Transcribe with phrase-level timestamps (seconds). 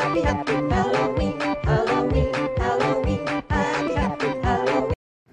[0.00, 4.92] happy, happy Halloween, Halloween, Halloween, happy, happy Halloween.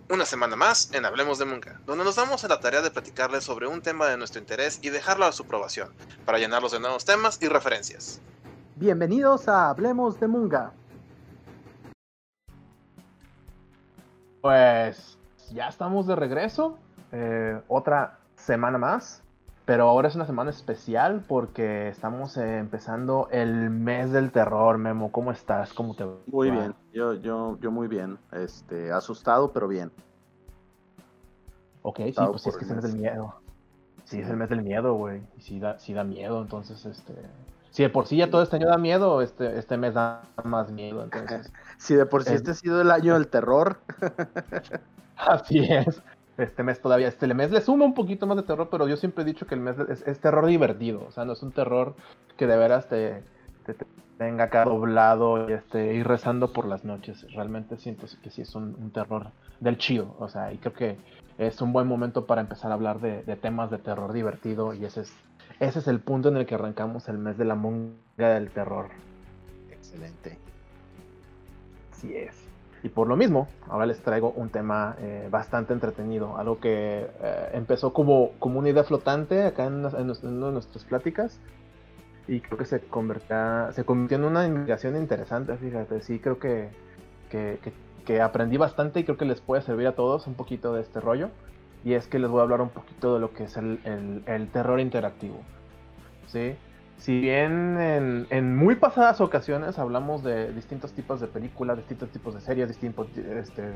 [0.10, 3.44] Una semana más en Hablemos de Munga, donde nos damos a la tarea de platicarles
[3.44, 5.90] sobre un tema de nuestro interés y dejarlo a su aprobación,
[6.26, 8.22] para llenarlos de nuevos temas y referencias.
[8.76, 10.72] Bienvenidos a Hablemos de Munga.
[14.42, 15.18] Pues
[15.52, 16.78] ya estamos de regreso,
[17.12, 19.22] eh, otra semana más,
[19.72, 24.78] pero ahora es una semana especial porque estamos eh, empezando el mes del terror.
[24.78, 25.72] Memo, ¿cómo estás?
[25.72, 26.18] ¿Cómo te va?
[26.26, 29.90] Muy bien, yo, yo, yo muy bien, este, asustado pero bien.
[31.84, 33.36] Ok, sí, pues sí, es que es el mes del miedo.
[34.04, 35.22] Sí, es el mes del miedo, güey.
[35.38, 37.14] Y sí da, sí da miedo, entonces, este...
[37.70, 40.70] Si de por sí ya todo este año da miedo, este, este mes da más
[40.70, 41.50] miedo, entonces...
[41.78, 42.36] Si de por sí Eh.
[42.36, 43.80] este ha sido el año del terror,
[45.16, 46.02] Así es.
[46.38, 49.24] Este mes todavía, este mes le suma un poquito más de terror, pero yo siempre
[49.24, 51.04] he dicho que el mes es, es terror divertido.
[51.08, 51.96] O sea, no es un terror
[52.38, 53.24] que de veras te,
[53.66, 53.86] te- te
[54.18, 57.26] tenga acá doblado y este, ir rezando por las noches.
[57.34, 59.28] Realmente siento que sí es un, un terror
[59.60, 60.16] del chido.
[60.20, 60.98] O sea, y creo que
[61.38, 64.74] es un buen momento para empezar a hablar de, de temas de terror divertido.
[64.74, 65.14] Y ese es,
[65.60, 68.90] ese es el punto en el que arrancamos el mes de la monga del terror.
[69.70, 70.38] excelente.
[71.92, 72.41] Así es.
[72.84, 77.50] Y por lo mismo, ahora les traigo un tema eh, bastante entretenido, algo que eh,
[77.54, 79.90] empezó como, como una idea flotante acá en, una
[80.48, 81.40] de nuestras pláticas
[82.28, 86.70] y creo que se, convirtió en una investigación interesante, fíjate, sí creo que,
[87.30, 87.74] que, que-
[88.06, 91.00] que aprendí bastante y creo que les puede servir a todos un poquito de este
[91.00, 91.30] rollo
[91.84, 94.24] y es que les voy a hablar un poquito de lo que es el, el-
[94.26, 95.40] el terror interactivo.
[96.28, 96.56] ¿sí?
[97.02, 102.36] Si bien en, en muy pasadas ocasiones hablamos de distintos tipos de películas, distintos tipos
[102.36, 103.74] de series, distintos este,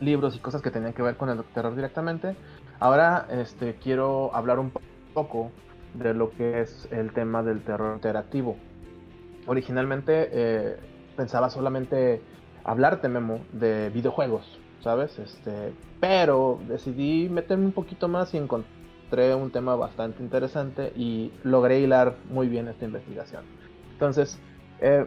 [0.00, 2.36] libros y cosas que tenían que ver con el terror directamente,
[2.78, 4.82] ahora este, quiero hablar un po-
[5.14, 5.50] poco
[5.94, 8.58] de lo que es el tema del terror interactivo.
[9.46, 10.76] Originalmente eh,
[11.16, 12.20] pensaba solamente
[12.64, 15.18] hablarte, Memo, de videojuegos, ¿sabes?
[15.18, 18.36] Este, pero decidí meterme un poquito más y
[19.06, 23.44] encontré un tema bastante interesante y logré hilar muy bien esta investigación.
[23.92, 24.38] Entonces,
[24.80, 25.06] eh,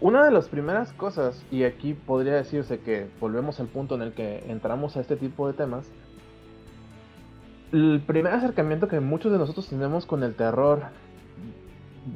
[0.00, 4.12] una de las primeras cosas, y aquí podría decirse que volvemos al punto en el
[4.12, 5.88] que entramos a este tipo de temas,
[7.72, 10.82] el primer acercamiento que muchos de nosotros tenemos con el terror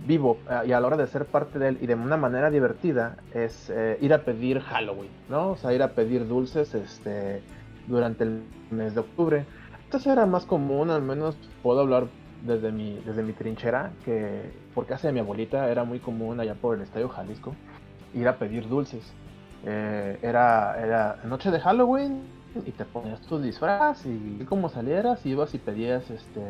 [0.06, 2.50] vivo eh, y a la hora de ser parte de él y de una manera
[2.50, 5.50] divertida es eh, ir a pedir Halloween, ¿no?
[5.50, 7.42] O sea, ir a pedir dulces este,
[7.86, 9.46] durante el mes de octubre.
[9.94, 12.08] Entonces era más común, al menos puedo hablar
[12.42, 16.56] desde mi, desde mi trinchera, que por casa de mi abuelita era muy común allá
[16.56, 17.54] por el Estadio Jalisco
[18.12, 19.12] ir a pedir dulces.
[19.64, 22.26] Eh, era, era noche de Halloween
[22.66, 26.42] y te ponías tu disfraz y como salieras ibas y pedías este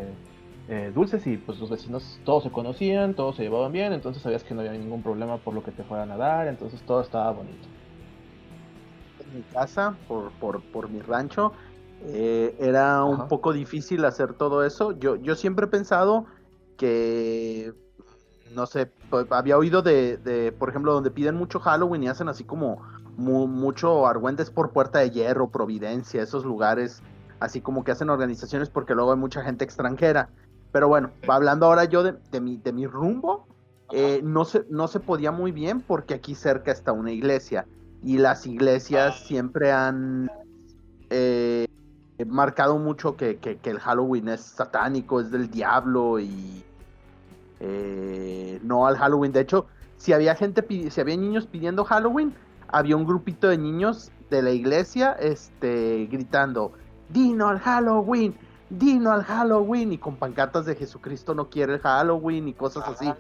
[0.71, 4.43] eh, dulces y pues los vecinos todos se conocían, todos se llevaban bien, entonces sabías
[4.43, 7.31] que no había ningún problema por lo que te fueran a dar, entonces todo estaba
[7.33, 7.69] bonito.
[9.23, 11.53] En mi casa, por, por, por mi rancho,
[12.07, 14.93] eh, era un poco difícil hacer todo eso.
[14.93, 16.27] Yo, yo siempre he pensado
[16.77, 17.73] que,
[18.55, 22.29] no sé, pues, había oído de, de, por ejemplo, donde piden mucho Halloween y hacen
[22.29, 22.83] así como
[23.17, 27.03] mu- mucho argüentes por Puerta de Hierro, Providencia, esos lugares,
[27.41, 30.29] así como que hacen organizaciones porque luego hay mucha gente extranjera.
[30.73, 33.47] Pero bueno, hablando ahora yo de, de mi, de mi rumbo,
[33.93, 37.67] eh, no, se, no se podía muy bien porque aquí cerca está una iglesia
[38.03, 40.29] y las iglesias siempre han
[42.19, 46.65] eh, marcado mucho que, que- el Halloween es satánico, es del diablo y
[47.61, 49.33] eh, no al Halloween.
[49.33, 49.67] De hecho,
[49.97, 52.35] si había gente, si había niños pidiendo Halloween,
[52.69, 56.73] había un grupito de niños de la iglesia este, gritando,
[57.09, 58.35] Dino al Halloween,
[58.71, 63.13] Dino al Halloween y con pancartas de Jesucristo no quiere el Halloween y cosas así.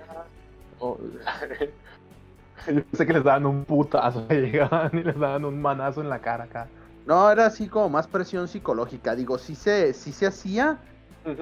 [0.80, 0.98] Oh,
[2.66, 6.44] Yo pensé que les daban un putazo, y les daban un manazo en la cara
[6.44, 6.66] acá.
[7.06, 9.14] No, era así como más presión psicológica.
[9.14, 10.78] Digo, sí se, sí se hacía,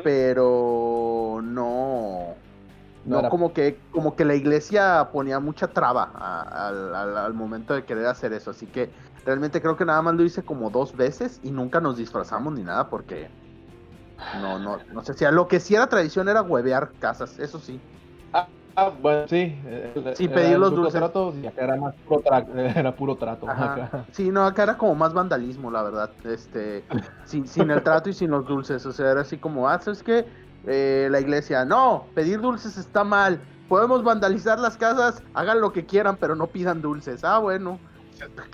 [0.03, 2.35] pero no.
[3.05, 7.17] No No, era- como que, como que la iglesia ponía mucha traba a- al, al-
[7.17, 8.51] al momento de querer hacer eso.
[8.51, 8.91] Así que
[9.25, 12.63] realmente creo que nada más lo hice como dos veces y nunca nos disfrazamos ni
[12.63, 13.29] nada porque
[14.41, 17.81] no, no, no sé si lo que sí era tradición era huevear casas, eso sí.
[18.75, 19.37] Ah, bueno, sí.
[19.67, 21.03] eh, Sí, era pedir los dulces.
[21.43, 22.47] y acá era más puro, tra-
[22.79, 23.49] era puro trato.
[23.49, 24.07] Acá.
[24.13, 26.15] Sí, no, acá era como más vandalismo, la verdad.
[26.25, 26.85] Este,
[27.25, 28.85] sin, sin el trato y sin los dulces.
[28.87, 30.27] O sea, era así como, ah, ¿sabes qué?
[30.67, 33.41] Eh, la iglesia, no, pedir dulces está mal.
[33.69, 37.25] Podemos vandalizar las casas, hagan lo que quieran, pero no pidan dulces.
[37.25, 37.81] Ah, bueno.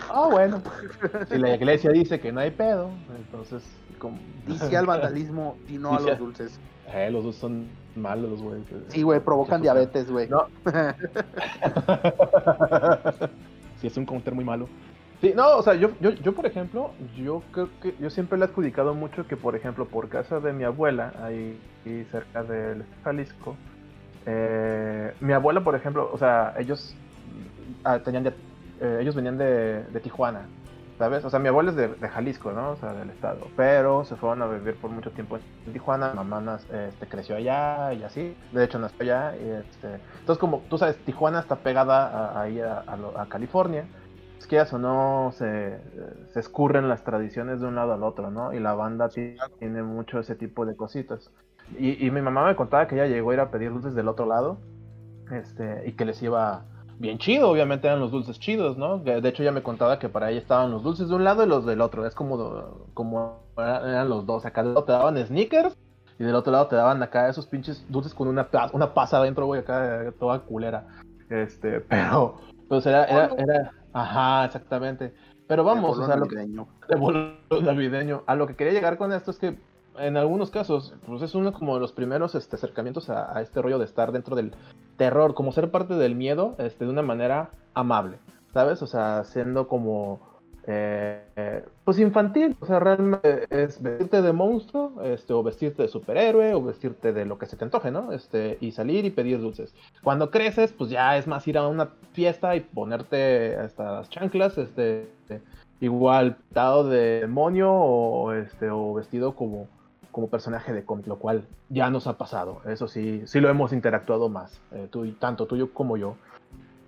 [0.09, 0.62] Ah, bueno.
[1.29, 3.62] Si la iglesia dice que no hay pedo, entonces,
[3.99, 4.19] como...
[4.47, 6.59] Dice al vandalismo y no a los dulces.
[6.87, 7.67] Eh, los dulces son
[7.99, 8.62] malos, güey.
[8.89, 10.29] Sí, güey, provocan diabetes, güey.
[10.29, 10.47] No.
[13.81, 14.69] sí, es un counter muy malo.
[15.21, 18.45] Sí, no, o sea, yo, yo, yo, por ejemplo, yo creo que yo siempre le
[18.45, 22.85] he adjudicado mucho que, por ejemplo, por casa de mi abuela, ahí ahí cerca del
[23.03, 23.56] Jalisco,
[24.27, 26.95] eh, mi abuela, por ejemplo, o sea, ellos
[27.83, 28.35] ah, tenían de-
[28.81, 30.43] eh, ellos venían de, de Tijuana,
[30.99, 31.25] ¿sabes?
[31.25, 32.73] O sea, mi abuela es de, de Jalisco, ¿no?
[32.73, 35.37] O sea, del estado, pero se fueron a vivir por mucho tiempo
[35.67, 40.03] en Tijuana, mi mamá este, creció allá y así, de hecho nació allá, y este,
[40.21, 43.89] entonces como tú sabes, Tijuana está pegada a- ahí a, a a California,
[44.41, 45.81] es que o no se,
[46.33, 48.53] se escurren las tradiciones de un lado al otro, ¿no?
[48.53, 51.31] Y la banda ti- tiene mucho ese tipo de cositas.
[51.77, 54.09] Y, y mi mamá me contaba que ella llegó a ir a pedir dulces del
[54.09, 54.62] otro lado,
[55.31, 56.67] este, y que les iba
[56.99, 58.99] bien chido, obviamente eran los dulces chidos, ¿no?
[58.99, 61.49] De hecho ella me contaba que para ella estaban los dulces de un lado y
[61.49, 65.77] los del otro, es como, como eran los dos, acá del lado te daban sneakers
[66.19, 69.47] y del otro lado te daban acá esos pinches dulces con una, una pasa adentro,
[69.47, 70.87] güey, acá toda culera.
[71.31, 72.37] Este, pero,
[72.69, 75.15] pues era, era, era, ajá, exactamente.
[75.47, 76.69] Pero vamos, o sea, lo que, navideño.
[76.89, 78.23] de bolo navideño.
[78.27, 79.56] A lo que quería llegar con esto es que
[79.97, 83.62] en algunos casos, pues es uno como de los primeros este, acercamientos a, a este
[83.62, 84.53] rollo de estar dentro del
[84.99, 88.19] terror, como ser parte del miedo, este, de una manera amable,
[88.53, 88.83] ¿sabes?
[88.83, 90.21] O sea, siendo como,
[90.67, 96.53] eh, pues infantil, o sea, realmente es vestirte de monstruo, este, o vestirte de superhéroe,
[96.53, 98.12] o vestirte de lo que se te antoje, ¿no?
[98.12, 99.75] Este, y salir y pedir dulces.
[100.03, 104.59] Cuando creces, pues ya es más ir a una fiesta y ponerte hasta las chanclas,
[104.59, 105.09] este,
[105.81, 109.69] igual pintado de demonio o este o vestido como
[110.11, 112.63] como personaje de cómic, lo cual ya nos ha pasado.
[112.67, 116.17] Eso sí, sí lo hemos interactuado más, eh, tú tanto tú yo como yo.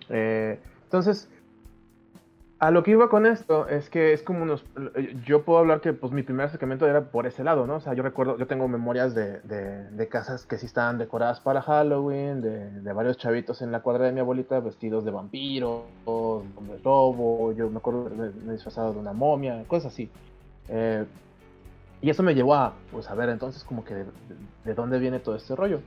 [0.08, 1.28] Eh, entonces,
[2.60, 4.64] a lo que iba con esto es que es como unos.
[5.24, 7.76] Yo puedo hablar que pues mi primer acercamiento era por ese lado, ¿no?
[7.76, 11.40] O sea, yo recuerdo, yo tengo memorias de, de, de casas que sí estaban decoradas
[11.40, 15.84] para Halloween, de, de varios chavitos en la cuadra de mi abuelita vestidos de vampiros,
[16.04, 18.10] de lobo, yo me acuerdo
[18.50, 20.10] disfrazado de una momia, cosas así.
[20.68, 21.06] Eh,
[22.02, 24.10] y eso me llevó a, pues a ver entonces como que de, de,
[24.64, 25.80] de dónde viene todo este rollo.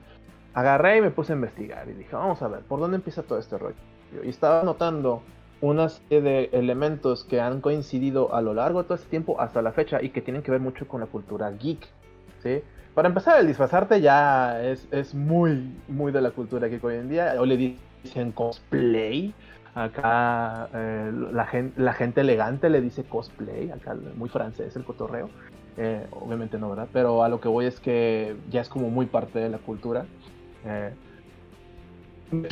[0.53, 3.39] Agarré y me puse a investigar y dije, vamos a ver, ¿por dónde empieza todo
[3.39, 3.75] este rollo?
[4.23, 5.23] Y estaba notando
[5.61, 9.61] una serie de elementos que han coincidido a lo largo de todo este tiempo hasta
[9.61, 11.87] la fecha y que tienen que ver mucho con la cultura geek,
[12.43, 12.61] ¿sí?
[12.93, 17.09] Para empezar, el disfrazarte ya es, es muy, muy de la cultura geek hoy en
[17.09, 17.35] día.
[17.39, 19.33] O le dicen cosplay.
[19.73, 23.71] Acá eh, la, gente, la gente elegante le dice cosplay.
[23.71, 25.29] Acá muy francés el cotorreo.
[25.77, 26.87] Eh, obviamente no, ¿verdad?
[26.91, 30.05] Pero a lo que voy es que ya es como muy parte de la cultura.
[30.65, 30.93] Eh,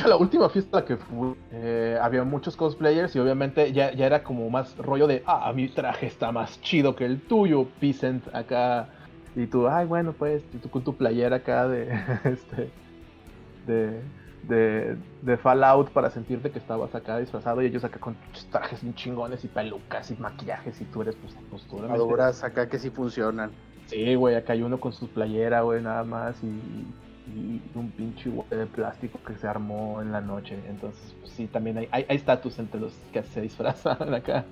[0.06, 4.48] la última fiesta que fui, eh, había muchos cosplayers y obviamente ya, ya, era como
[4.50, 8.88] más rollo de, ah, mi traje está más chido que el tuyo, Peasant, acá.
[9.34, 11.88] Y tú, ay, bueno, pues, tú con tu playera acá de,
[12.24, 12.70] este,
[13.66, 14.02] de,
[14.42, 18.16] de, de, Fallout para sentirte que estabas acá disfrazado y ellos acá con
[18.50, 22.68] trajes bien chingones y pelucas y maquillajes y tú eres, pues, pues tú Armaduras acá
[22.68, 23.50] que sí funcionan.
[23.86, 26.86] Sí, güey, acá hay uno con su playera, güey, nada más y
[27.26, 30.58] y un pinche de plástico que se armó en la noche.
[30.68, 34.44] Entonces, pues, sí, también hay estatus hay, entre los que se disfrazan acá.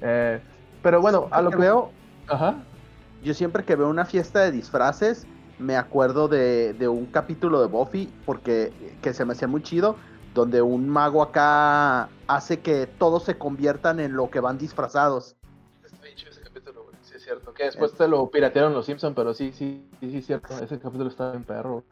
[0.00, 0.40] Eh,
[0.82, 1.90] pero bueno, a lo que veo.
[2.28, 2.56] Ajá.
[3.22, 5.26] Yo siempre que veo una fiesta de disfraces,
[5.58, 8.72] me acuerdo de, de, un capítulo de Buffy, porque
[9.02, 9.96] que se me hacía muy chido,
[10.34, 15.36] donde un mago acá hace que todos se conviertan en lo que van disfrazados.
[15.84, 16.96] Está bien chido ese capítulo, güey.
[17.02, 17.52] Sí, es cierto.
[17.52, 20.54] Que después te lo piratearon los Simpsons, pero sí, sí, sí, sí, es cierto.
[20.62, 21.82] Ese capítulo está bien perro.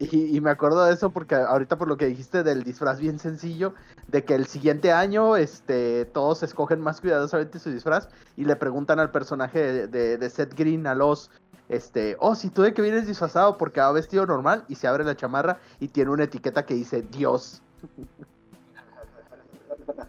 [0.00, 3.18] Y, y, me acuerdo de eso porque ahorita por lo que dijiste del disfraz bien
[3.18, 3.74] sencillo,
[4.06, 9.00] de que el siguiente año este, todos escogen más cuidadosamente su disfraz y le preguntan
[9.00, 11.32] al personaje de, de, de Seth Green, a los,
[11.68, 15.04] este, oh, si tú de que vienes disfrazado porque va vestido normal y se abre
[15.04, 17.62] la chamarra y tiene una etiqueta que dice Dios.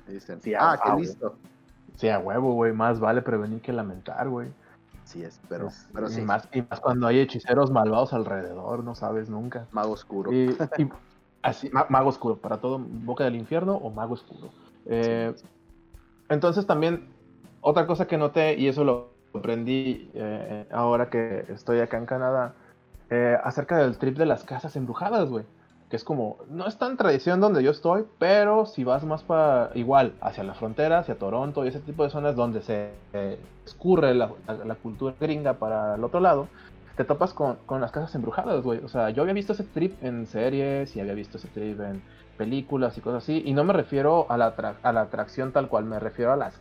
[0.07, 1.35] Dicen, sí, ah, qué listo.
[1.95, 4.49] Sí, a huevo, güey, más vale prevenir que lamentar, güey.
[5.03, 6.21] Sí es, pero, es, pero y sí.
[6.21, 9.67] Más, y más cuando hay hechiceros malvados alrededor, no sabes nunca.
[9.71, 10.31] Mago oscuro.
[10.31, 10.89] Y, y
[11.41, 14.49] así, mago oscuro, para todo, boca del infierno o mago oscuro.
[14.85, 15.45] Eh, sí.
[16.29, 17.09] Entonces también,
[17.61, 22.53] otra cosa que noté, y eso lo aprendí eh, ahora que estoy acá en Canadá,
[23.09, 25.45] eh, acerca del trip de las casas embrujadas, güey.
[25.89, 29.71] Que es como, no es tan tradición donde yo estoy, pero si vas más para,
[29.74, 34.13] igual, hacia la frontera, hacia Toronto y ese tipo de zonas donde se eh, escurre
[34.13, 36.48] la, la, la, cultura gringa para el otro lado,
[36.95, 38.79] te topas con, con las casas embrujadas, güey.
[38.83, 42.03] O sea, yo había visto ese trip en series y había visto ese trip en
[42.38, 45.83] películas y cosas así, y no me refiero a la, a la atracción tal cual,
[45.86, 46.57] me refiero a las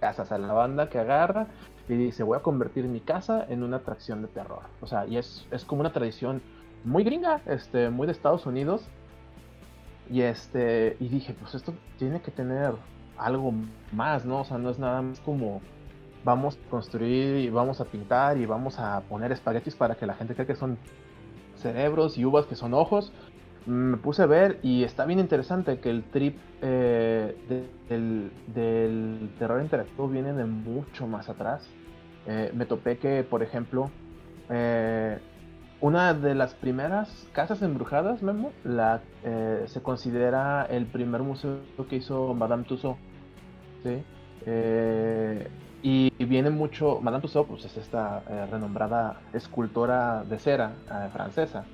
[0.00, 1.46] casas, a la banda que agarra
[1.92, 4.62] y dice, voy a convertir mi casa en una atracción de terror.
[4.80, 6.40] O sea, y es, es como una tradición
[6.84, 8.88] muy gringa, este, muy de Estados Unidos.
[10.10, 12.72] Y este, y dije, pues esto tiene que tener
[13.16, 13.52] algo
[13.92, 14.40] más, ¿no?
[14.40, 15.60] O sea, no es nada más como
[16.24, 20.14] vamos a construir y vamos a pintar y vamos a poner espaguetis para que la
[20.14, 20.76] gente crea que son
[21.56, 23.12] cerebros y uvas que son ojos.
[23.64, 29.30] Me puse a ver y está bien interesante que el trip eh, de- del, del
[29.38, 31.68] terror interactivo viene de mucho más atrás.
[32.26, 33.90] Eh, me topé que, por ejemplo,
[34.48, 35.18] eh,
[35.80, 38.20] una de las primeras casas embrujadas,
[38.64, 42.98] la, eh, se considera el primer museo que hizo Madame Tussauds.
[43.82, 44.02] ¿sí?
[45.82, 50.72] Y, viene mucho, Madame Tussauds pues, es esta renombrada escultora de cera
[51.12, 51.64] francesa.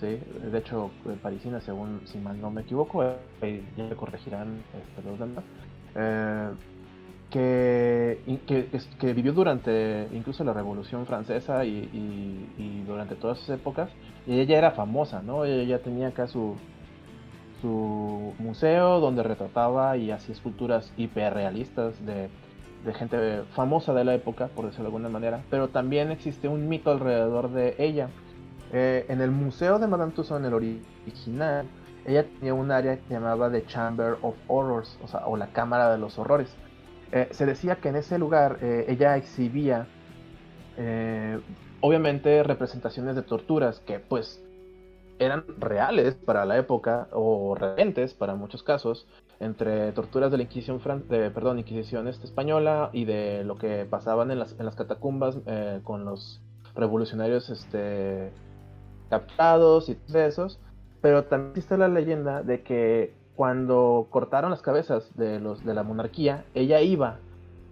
[0.00, 0.18] ¿sí?
[0.50, 0.90] De hecho,
[1.22, 3.16] parisina, según si mal no me equivoco, ya
[3.76, 5.44] me corregirán este, los demás.
[7.34, 8.20] Que,
[9.02, 13.90] vivió durante incluso la Revolución Francesa y, durante todas esas épocas.
[14.24, 15.44] Y ella era famosa, ¿no?
[15.44, 16.54] Ella tenía acá su,
[17.60, 22.28] su museo donde retrataba y hacía esculturas hiperrealistas de,
[22.84, 25.42] de gente famosa de la época, por decirlo de alguna manera.
[25.50, 28.10] Pero también existe un mito alrededor de ella.
[28.72, 31.66] Eh, en el museo de Madame Tussauds, en el ori- original,
[32.06, 35.90] ella tenía un área que llamaba The Chamber of Horrors, o sea, o la Cámara
[35.90, 36.54] de los Horrores.
[37.12, 39.86] Eh, se decía que en ese lugar eh, ella exhibía,
[40.76, 41.38] eh,
[41.80, 44.42] obviamente, representaciones de torturas que, pues,
[45.20, 49.06] eran reales para la época o reales para muchos casos
[49.38, 54.30] entre torturas de la Inquisición, fran- perdón, Inquisición este, española y de lo que pasaban
[54.32, 55.36] en las, en las catacumbas
[55.84, 56.40] con los
[56.74, 58.32] revolucionarios este,
[59.08, 60.58] capturados y todo esos.
[61.00, 65.82] Pero también existe la leyenda de que cuando cortaron las cabezas de los de la
[65.82, 67.18] monarquía, ella iba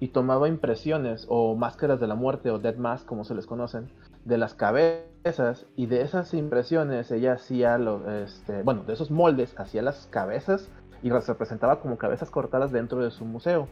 [0.01, 3.89] y tomaba impresiones o máscaras de la muerte o dead mask como se les conocen
[4.25, 9.55] de las cabezas y de esas impresiones ella hacía lo, este, bueno, de esos moldes
[9.59, 10.69] hacía las cabezas
[11.03, 13.69] y las representaba como cabezas cortadas dentro de su museo.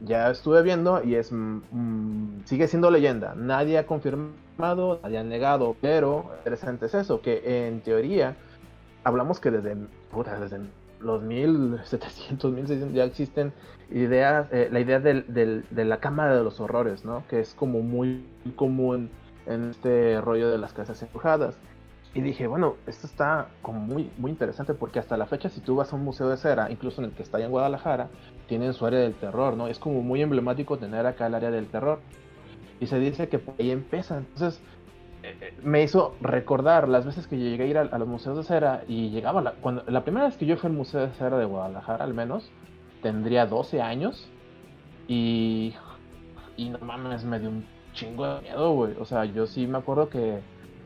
[0.00, 3.34] Ya estuve viendo y es mm, mm, sigue siendo leyenda.
[3.34, 8.36] Nadie ha confirmado, nadie ha negado, pero interesante es eso, que en teoría
[9.04, 9.76] hablamos que desde,
[10.10, 10.60] puta, desde
[11.00, 13.52] los 1700, 1600 ya existen
[13.90, 15.24] ideas, eh, la idea del-
[15.70, 17.24] de la cámara de los horrores, ¿no?
[17.28, 18.24] Que es como muy
[18.56, 19.10] común
[19.46, 21.56] en este rollo de las casas embrujadas.
[22.14, 25.76] Y dije, bueno, esto está como muy, muy interesante porque hasta la fecha si tú
[25.76, 28.08] vas a un museo de cera, incluso en el que está allá en Guadalajara,
[28.48, 29.68] tienen su área del terror, ¿no?
[29.68, 32.00] Es como muy emblemático tener acá el área del terror.
[32.80, 34.18] Y se dice que por ahí empieza.
[34.18, 34.60] Entonces,
[35.62, 38.84] me hizo recordar las veces que llegué a ir a, a los museos de cera
[38.88, 41.44] y llegaba, la, cuando, la primera vez que yo fui al Museo de Cera de
[41.44, 42.50] Guadalajara al menos,
[43.02, 44.28] tendría 12 años
[45.06, 45.74] y,
[46.56, 48.94] y no mames, me dio un chingo de miedo, güey.
[49.00, 50.40] O sea, yo sí me acuerdo que,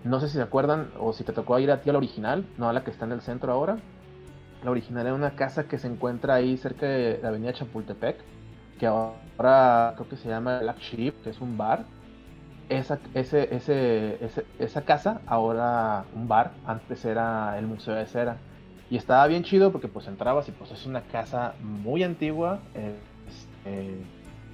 [0.05, 2.47] no sé si se acuerdan o si te tocó ir a ti a la original,
[2.59, 3.79] no a la que está en el centro ahora.
[4.65, 8.17] La original era una casa que se encuentra ahí cerca de la avenida Chapultepec,
[8.79, 11.85] que ahora creo que se llama Black Sheep, que es un bar
[12.79, 18.37] esa, ese, ese, ese- esa casa, ahora un bar, antes era el Museo de Cera.
[18.91, 23.97] Y estaba bien chido porque pues entrabas y pues es una casa muy antigua, este,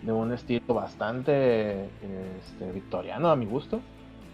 [0.02, 1.84] de un estilo bastante
[2.38, 3.80] este, victoriano a mi gusto.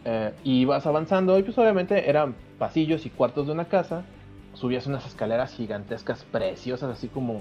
[0.04, 4.04] Eh, y ibas avanzando y pues obviamente eran pasillos y cuartos de una casa.
[4.52, 7.40] Subías unas escaleras gigantescas, preciosas, así como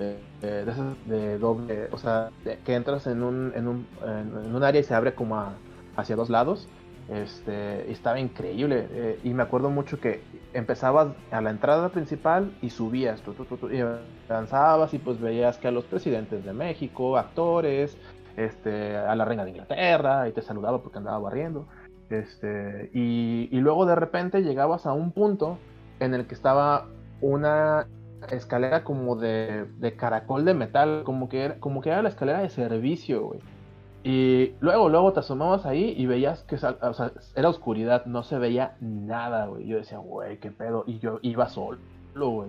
[0.00, 0.64] eh, eh,
[1.04, 2.30] de doble, o sea,
[2.64, 5.52] que entras en un, en un, en un área y se abre como a-
[5.98, 6.68] hacia dos lados.
[7.08, 8.86] Este, estaba increíble.
[8.90, 13.44] eh, y me acuerdo mucho que empezabas a la entrada principal y subías, tu, tu,
[13.44, 13.82] tu, y
[14.28, 17.96] avanzabas y pues veías que a los presidentes de México, actores,
[18.36, 21.66] este, a la reina de Inglaterra, y te saludaba porque andaba barriendo.
[22.10, 25.58] Este, y, luego de repente llegabas a un punto
[26.00, 26.86] en el que estaba
[27.20, 27.86] una
[28.30, 33.26] escalera como de, caracol de metal, como que, como que era la escalera de servicio,
[33.26, 33.40] güey.
[34.10, 36.56] Y luego, luego te asomabas ahí y veías que
[37.36, 39.66] era oscuridad, no se veía nada, güey.
[39.66, 40.84] Yo decía, güey, qué pedo.
[40.86, 41.78] Y yo iba solo,
[42.14, 42.48] güey.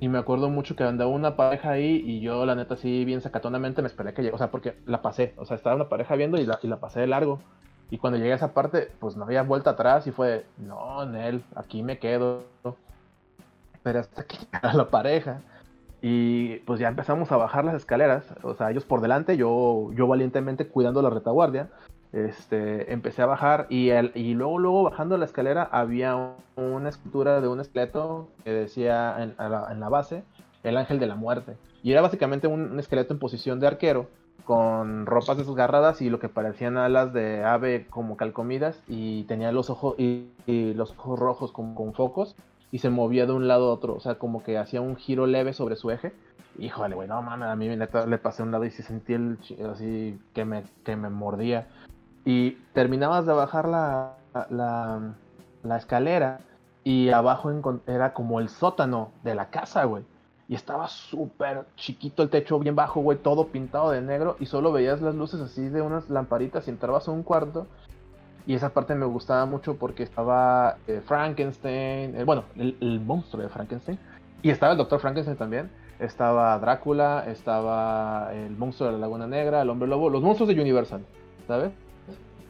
[0.00, 3.20] Y me acuerdo mucho que andaba una pareja ahí y yo, la neta, así bien
[3.20, 4.34] sacatonamente me esperé que llegue.
[4.34, 5.34] O sea, porque la pasé.
[5.36, 7.38] O sea, estaba una pareja viendo y la, y la pasé de largo.
[7.88, 11.44] Y cuando llegué a esa parte, pues no había vuelta atrás y fue, no, Nel,
[11.54, 12.42] aquí me quedo.
[13.84, 15.42] Pero hasta que llegara la pareja.
[16.08, 20.06] Y pues ya empezamos a bajar las escaleras, o sea, ellos por delante, yo, yo
[20.06, 21.68] valientemente cuidando la retaguardia.
[22.12, 26.88] Este, empecé a bajar y, el, y luego, luego bajando la escalera había un- una
[26.90, 30.22] escultura de un esqueleto que decía en, la, base
[30.62, 31.56] el ángel de la muerte.
[31.82, 34.06] Y era básicamente un, un esqueleto en posición de arquero
[34.44, 39.70] con ropas desgarradas y lo que parecían alas de ave como calcomidas y tenía los
[39.70, 42.36] ojos y, y los ojos rojos como con focos
[42.76, 45.26] y se movía de un lado a otro, o sea, como que hacía un giro
[45.26, 46.12] leve sobre su eje.
[46.58, 49.14] Híjole, güey, no mames, a mí neta, le pasé a un lado y sí sentí
[49.14, 49.38] el
[49.72, 51.68] así que me, que me mordía.
[52.26, 54.16] Y terminabas de bajar la,
[54.50, 55.14] la,
[55.62, 56.40] la escalera
[56.84, 57.50] y abajo
[57.86, 60.04] era como el sótano de la casa, güey.
[60.46, 64.36] Y estaba súper chiquito el techo, bien bajo, güey, todo pintado de negro.
[64.38, 67.68] Y solo veías las luces así de unas lamparitas y entrabas a un cuarto.
[68.46, 73.48] Y esa parte me gustaba mucho porque estaba eh, Frankenstein, eh, bueno, el, monstruo de
[73.48, 73.98] Frankenstein.
[74.42, 75.70] Y estaba el Doctor Frankenstein también.
[75.98, 80.60] Estaba Drácula, estaba el monstruo de la Laguna Negra, el hombre lobo, los monstruos de
[80.60, 81.04] Universal,
[81.48, 81.72] ¿sabes?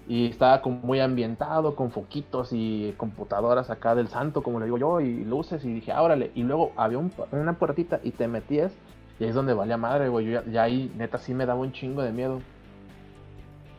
[0.09, 4.79] Y estaba como muy ambientado, con foquitos y computadoras acá del santo, como le digo
[4.79, 6.31] yo, y luces, y dije, ah, órale.
[6.35, 8.73] Y luego había un- una puertita y te metías,
[9.19, 10.31] y ahí es donde valía madre, güey.
[10.31, 12.41] Ya, ya ahí, neta, sí me daba un chingo de miedo.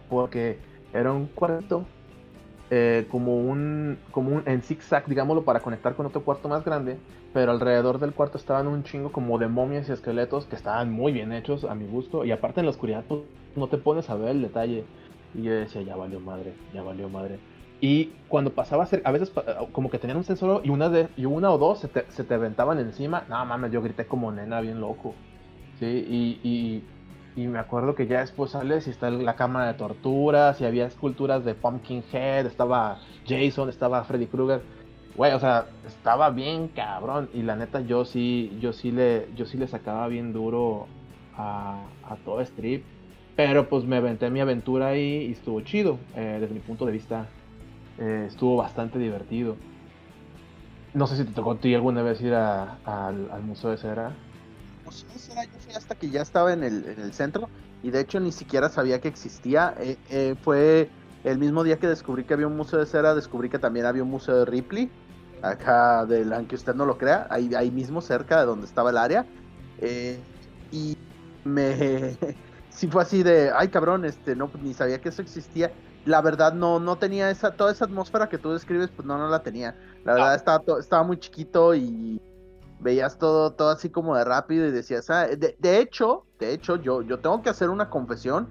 [0.09, 0.57] Porque
[0.93, 1.85] era un cuarto,
[2.69, 6.97] eh, como un, como un, en zigzag, digámoslo, para conectar con otro cuarto más grande,
[7.33, 11.11] pero alrededor del cuarto estaban un chingo como de momias y esqueletos que estaban muy
[11.11, 13.21] bien hechos a mi gusto, y aparte en la oscuridad, pues,
[13.55, 14.83] no te pones a ver el detalle.
[15.33, 17.39] Y yo decía, ya valió madre, ya valió madre.
[17.79, 19.31] Y cuando pasaba a ser, a veces
[19.71, 22.23] como que tenían un sensor y una de y una o dos se te, se
[22.23, 23.23] te aventaban encima.
[23.29, 25.13] No mames, yo grité como nena bien loco.
[25.79, 25.85] Sí,
[26.43, 26.83] y,
[27.37, 30.87] y me acuerdo que ya después sales y está la cámara de torturas y había
[30.87, 34.61] esculturas de Pumpkinhead, estaba Jason, estaba Freddy Krueger.
[35.15, 37.29] Güey, o sea, estaba bien cabrón.
[37.33, 40.87] Y la neta, yo sí, yo sí le, yo sí le sacaba bien duro
[41.37, 42.83] a, a todo Strip.
[43.35, 45.99] Pero pues me aventé mi aventura ahí y estuvo chido.
[46.15, 47.27] eh, desde mi punto de vista,
[47.99, 49.57] eh, estuvo bastante divertido.
[50.95, 54.11] No sé si te tocó a ti alguna vez ir al, al Museo de Cera.
[54.87, 57.49] Pues sí, será, yo fui hasta que ya estaba en el, en el centro
[57.83, 59.75] y de hecho ni siquiera sabía que existía.
[59.79, 60.89] Eh, eh, fue
[61.25, 64.03] el mismo día que descubrí que había un museo de cera, descubrí que también había
[64.03, 64.89] un museo de Ripley,
[65.41, 68.97] acá del, aunque usted no lo crea, ahí, ahí mismo cerca de donde estaba el
[68.97, 69.25] área.
[69.81, 70.17] Eh,
[70.71, 70.97] y
[71.43, 72.17] me...
[72.69, 75.69] sí fue así de, ay cabrón, este, no, pues, ni sabía que eso existía.
[76.05, 79.27] La verdad no, no tenía esa, toda esa atmósfera que tú describes, pues no, no
[79.27, 79.75] la tenía.
[80.05, 82.21] La verdad estaba, to- estaba muy chiquito y
[82.79, 86.75] veías todo, todo así como de rápido y decías, ah, de, de hecho, de hecho,
[86.75, 88.49] yo, yo tengo que hacer una confesión.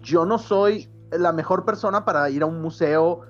[0.00, 3.22] Yo no soy la mejor persona para ir a un museo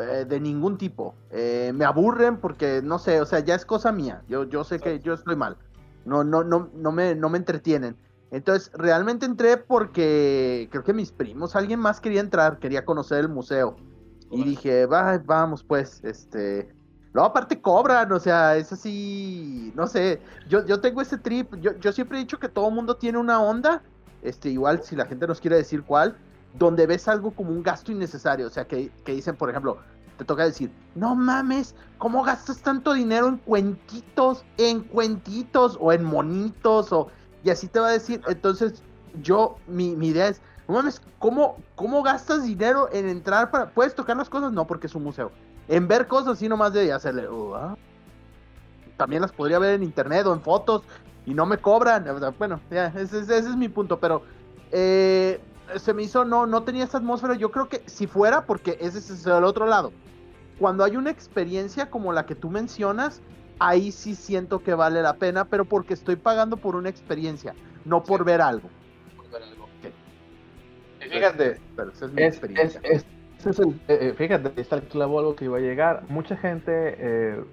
[0.00, 1.14] eh, de ningún tipo.
[1.30, 4.22] Eh, me aburren porque, no sé, o sea, ya es cosa mía.
[4.28, 5.56] Yo, yo sé que yo estoy mal.
[6.04, 7.96] No, no, no, no me, no me entretienen.
[8.30, 13.28] Entonces, realmente entré porque creo que mis primos, alguien más quería entrar, quería conocer el
[13.28, 13.76] museo.
[14.30, 16.74] Y dije, va, vamos pues, este...
[17.14, 21.78] Luego aparte cobran, o sea, es así, no sé, yo, yo tengo ese trip, yo,
[21.78, 23.82] yo siempre he dicho que todo mundo tiene una onda,
[24.22, 26.16] este, igual si la gente nos quiere decir cuál,
[26.58, 29.78] donde ves algo como un gasto innecesario, o sea, que, que dicen, por ejemplo,
[30.18, 36.02] te toca decir, no mames, ¿cómo gastas tanto dinero en cuentitos, en cuentitos o en
[36.02, 36.92] monitos?
[36.92, 37.06] O,
[37.44, 38.82] y así te va a decir, entonces
[39.22, 43.94] yo, mi, mi idea es, no mames, ¿cómo, ¿cómo gastas dinero en entrar para, puedes
[43.94, 44.52] tocar las cosas?
[44.52, 45.30] No, porque es un museo.
[45.68, 47.76] En ver cosas así nomás de hacerle, "Uh, ah".
[48.96, 50.82] también las podría ver en internet o en fotos
[51.26, 52.06] y no me cobran.
[52.38, 54.22] Bueno, ya, ese, ese- ese es mi punto, pero
[54.70, 55.40] eh,
[55.76, 57.34] se me hizo, no, no tenía esa atmósfera.
[57.34, 59.92] Yo creo que si fuera, porque ese es el otro lado.
[60.58, 63.20] Cuando hay una experiencia como la que tú mencionas,
[63.58, 68.04] ahí sí siento que vale la pena, pero porque estoy pagando por una experiencia, no
[68.04, 68.70] por ver algo.
[71.00, 72.80] Y fíjate, Pero esa es mi es, experiencia.
[72.84, 73.06] es-
[73.46, 76.04] eh, eh, fíjate, está el clavo que iba a llegar.
[76.08, 77.44] Mucha gente, eh,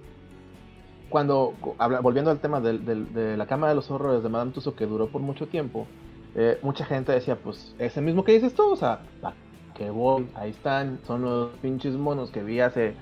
[1.10, 1.54] cuando,
[2.02, 5.22] volviendo al tema de la Cámara de los Horrores de Madame Tussauds, que duró por
[5.22, 5.88] mucho tiempo,
[6.36, 9.34] eh, mucha gente decía, pues, ese mismo que dices tú, o sea, ¿a
[9.76, 10.28] qué voy?
[10.36, 12.96] Ahí están, son los pinches monos que vi hace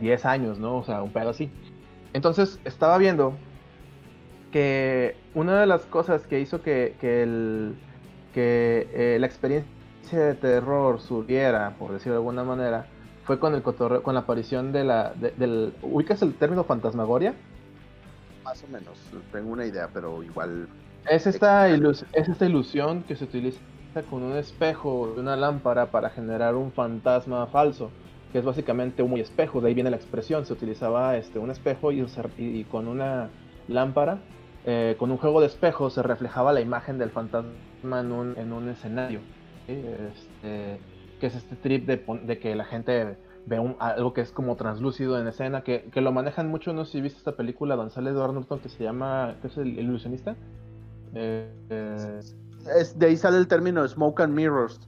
[0.00, 0.78] 10 años, ¿no?
[0.78, 1.50] O sea, un pedo así.
[2.12, 3.34] Entonces, estaba viendo
[4.50, 7.72] que una de las cosas que hizo que, que,
[8.34, 9.70] que la experiencia
[10.10, 12.86] de terror subiera, por decirlo de alguna manera,
[13.24, 17.34] fue con el cotorreo, con la aparición de la, de- del, ¿ubicas el término fantasmagoria?
[18.44, 18.98] Más o menos,
[19.30, 20.68] tengo una idea, pero igual
[21.08, 23.60] Es esta, ilus- es esta ilusión que se utiliza
[24.10, 27.90] con un espejo y una lámpara para generar un fantasma falso,
[28.32, 31.50] que es básicamente humo y espejo, de ahí viene la expresión, se utilizaba este, un
[31.50, 33.30] espejo y con una
[33.68, 34.18] lámpara,
[34.64, 38.52] eh, con un juego de espejos se reflejaba la imagen del fantasma en un, en
[38.52, 39.20] un escenario,
[39.66, 39.72] ¿sí?
[39.86, 40.84] Este,
[41.18, 44.56] que es este trip de, de que la gente ve un- algo que es como
[44.56, 47.92] translúcido en escena, que, que lo manejan mucho, no sé si viste esta película donde
[47.92, 50.36] sale Edward Norton que se llama, ¿qué es el ilusionista?
[51.14, 52.20] Eh, eh,
[52.80, 54.80] es, de ahí sale el término Smoke and Mirrors.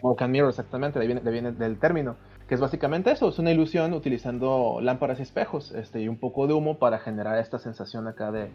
[0.00, 2.16] Smoke and Mirror, exactamente, de ahí viene, de ahí viene del término.
[2.46, 6.46] Que es básicamente eso, es una ilusión utilizando lámparas y espejos este, y un poco
[6.46, 8.50] de humo para generar esta sensación acá de,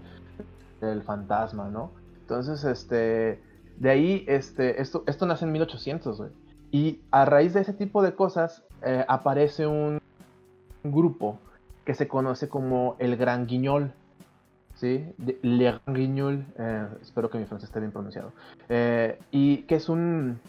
[0.81, 1.91] del fantasma, ¿no?
[2.21, 3.41] Entonces, este,
[3.79, 6.29] de ahí, este, esto, esto nace en 1800, güey.
[6.71, 9.99] Y a raíz de ese tipo de cosas eh, aparece un
[10.83, 11.39] grupo
[11.85, 13.93] que se conoce como el Gran Guiñol.
[14.75, 15.05] ¿Sí?
[15.41, 18.31] Le Grand Guignol, eh, espero que mi francés esté bien pronunciado.
[18.69, 20.39] Eh, y que es un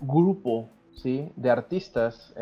[0.00, 1.30] grupo ¿sí?
[1.36, 2.34] de artistas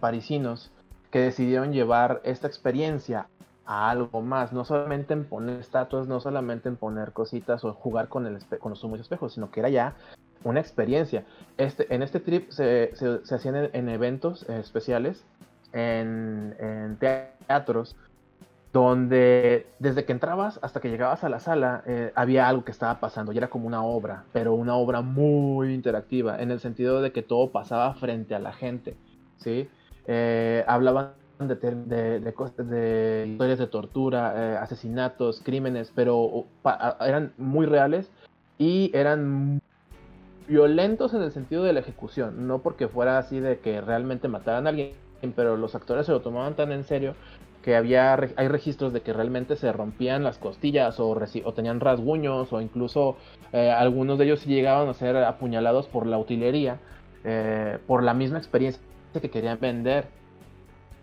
[0.00, 0.70] parisinos
[1.10, 3.28] que decidieron llevar esta experiencia
[3.64, 8.08] a algo más, no solamente en poner estatuas, no solamente en poner cositas o jugar
[8.08, 9.96] con, el con los humos y espejos, sino que era ya
[10.44, 11.24] una experiencia.
[11.58, 15.24] Este, en este trip se, se- se hacían en, en eventos especiales,
[15.72, 17.96] en, en teatros,
[18.72, 23.00] donde desde que entrabas hasta que llegabas a la sala eh, había algo que estaba
[23.00, 27.12] pasando y era como una obra, pero una obra muy interactiva, en el sentido de
[27.12, 28.96] que todo pasaba frente a la gente,
[29.38, 29.68] ¿sí?
[30.06, 31.14] Eh, hablaban
[31.48, 36.46] de, de, de historias de tortura, eh, asesinatos, crímenes, pero
[37.00, 38.10] eran muy reales
[38.58, 39.60] y eran
[40.48, 44.66] violentos en el sentido de la ejecución, no porque fuera así de que realmente mataran
[44.66, 44.92] a alguien,
[45.36, 47.14] pero los actores se lo tomaban tan en serio
[47.62, 51.14] que había hay registros de que realmente se rompían las costillas o,
[51.54, 53.16] tenían rasguños o incluso
[53.52, 56.78] eh, algunos de ellos llegaban a ser apuñalados por la utilería
[57.24, 58.80] eh, por la misma experiencia
[59.20, 60.06] que querían vender.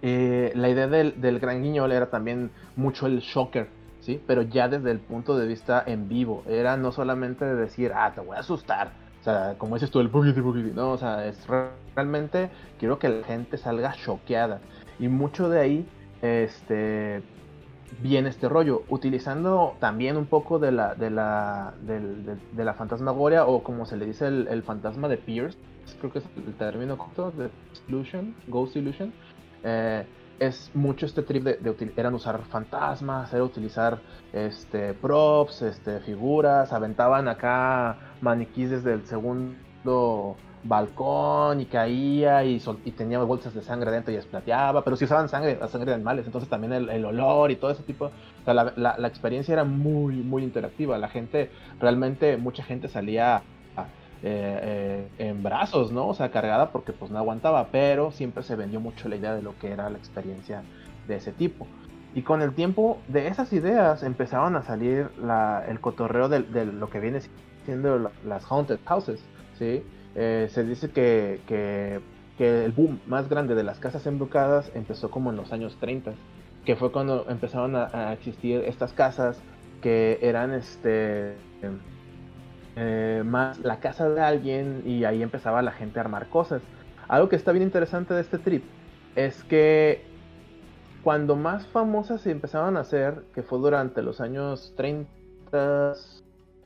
[0.02, 3.68] Eh, la idea del, Gran Guiñol era también mucho el shocker,
[4.00, 4.22] ¿sí?
[4.28, 6.44] Pero ya desde el punto de vista en vivo.
[6.48, 8.92] Era no solamente de decir, ah, te voy a asustar.
[9.20, 10.72] O sea, como dices tú, el boogie boogie.
[10.74, 14.60] No, o sea, es re- realmente quiero que la gente salga choqueada.
[15.00, 15.88] Y mucho de ahí,
[16.22, 17.22] este,
[18.02, 23.64] viene este rollo, utilizando también un poco de la, de la, de, la fantasmagoria, o
[23.64, 25.58] como se le dice el, el fantasma de Pierce,
[26.00, 27.50] creo que es el término correcto, de
[27.88, 29.12] illusion, ghost illusion.
[29.68, 30.08] Eh,
[30.40, 36.72] es mucho este trip de, de eran usar fantasmas, era utilizar este props, este figuras,
[36.74, 43.92] aventaban acá maniquís desde el segundo balcón y caía y, y tenía bolsas de sangre
[43.92, 47.56] dentro y esplateaba, pero si usaban sangre, sangre de animales, entonces también el, olor y
[47.58, 52.38] todo ese tipo, o sea, la- la experiencia era muy, muy interactiva, la gente, realmente
[52.38, 53.46] mucha gente salía
[54.24, 56.08] eh, eh, en brazos, ¿no?
[56.08, 59.42] O sea, cargada porque pues no aguantaba, pero siempre se vendió mucho la idea de
[59.42, 60.64] lo que era la experiencia
[61.08, 61.68] de ese tipo.
[62.14, 65.10] Y con el tiempo de esas ideas empezaron a salir
[65.68, 67.22] el cotorreo de, lo que viene
[67.66, 69.24] siendo la- las haunted houses,
[69.58, 69.84] ¿sí?
[70.16, 72.02] Eh, se dice que, que-
[72.40, 76.14] el boom más grande de las casas embrujadas empezó como en los años 30,
[76.66, 79.42] que fue cuando empezaron a existir estas casas
[79.82, 81.38] que eran este
[82.80, 86.62] eh, más la casa de alguien y ahí empezaba la gente a armar cosas.
[87.08, 88.64] Algo que está bien interesante de este trip
[89.16, 90.06] es que
[91.04, 95.08] cuando más famosas se empezaban a hacer, que fue durante los años 30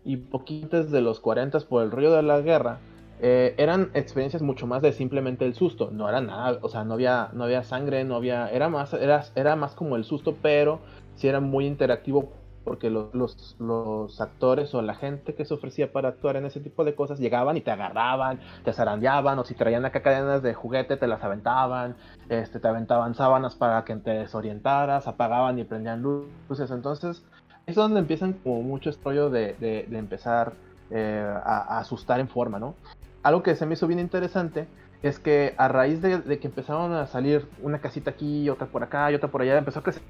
[0.04, 2.80] y poquitos de los 40 por el río de la guerra,
[3.22, 6.96] eh, eran experiencias mucho más de simplemente el susto, no era nada, o sea, no
[6.96, 10.80] había, no había sangre, no había, era más, era, era más como el susto, pero
[11.16, 15.92] sí era muy interactivo porque los, los, los actores o la gente que se ofrecía
[15.92, 19.56] para actuar en ese tipo de cosas llegaban y te agarraban, te zarandeaban, o si
[19.56, 21.96] traían acá cadenas de juguete te las aventaban,
[22.30, 27.24] este, te aventaban sábanas para que te desorientaras, apagaban y prendían luces, entonces
[27.66, 30.54] es donde empiezan como mucho este rollo de, de, de empezar
[30.90, 32.76] eh, a asustar en forma, ¿no?
[33.24, 34.68] Algo que se me hizo bien interesante
[35.04, 39.12] es que a raíz de, que empezaron a salir una casita aquí, otra por acá
[39.12, 40.04] y otra por allá, empezó a crecer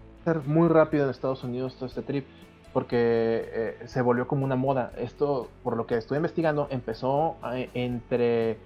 [0.45, 2.25] muy rápido en Estados Unidos todo este trip,
[2.73, 4.91] porque eh, se volvió como una moda.
[4.97, 8.57] Esto, por lo que estoy investigando, empezó eh, entre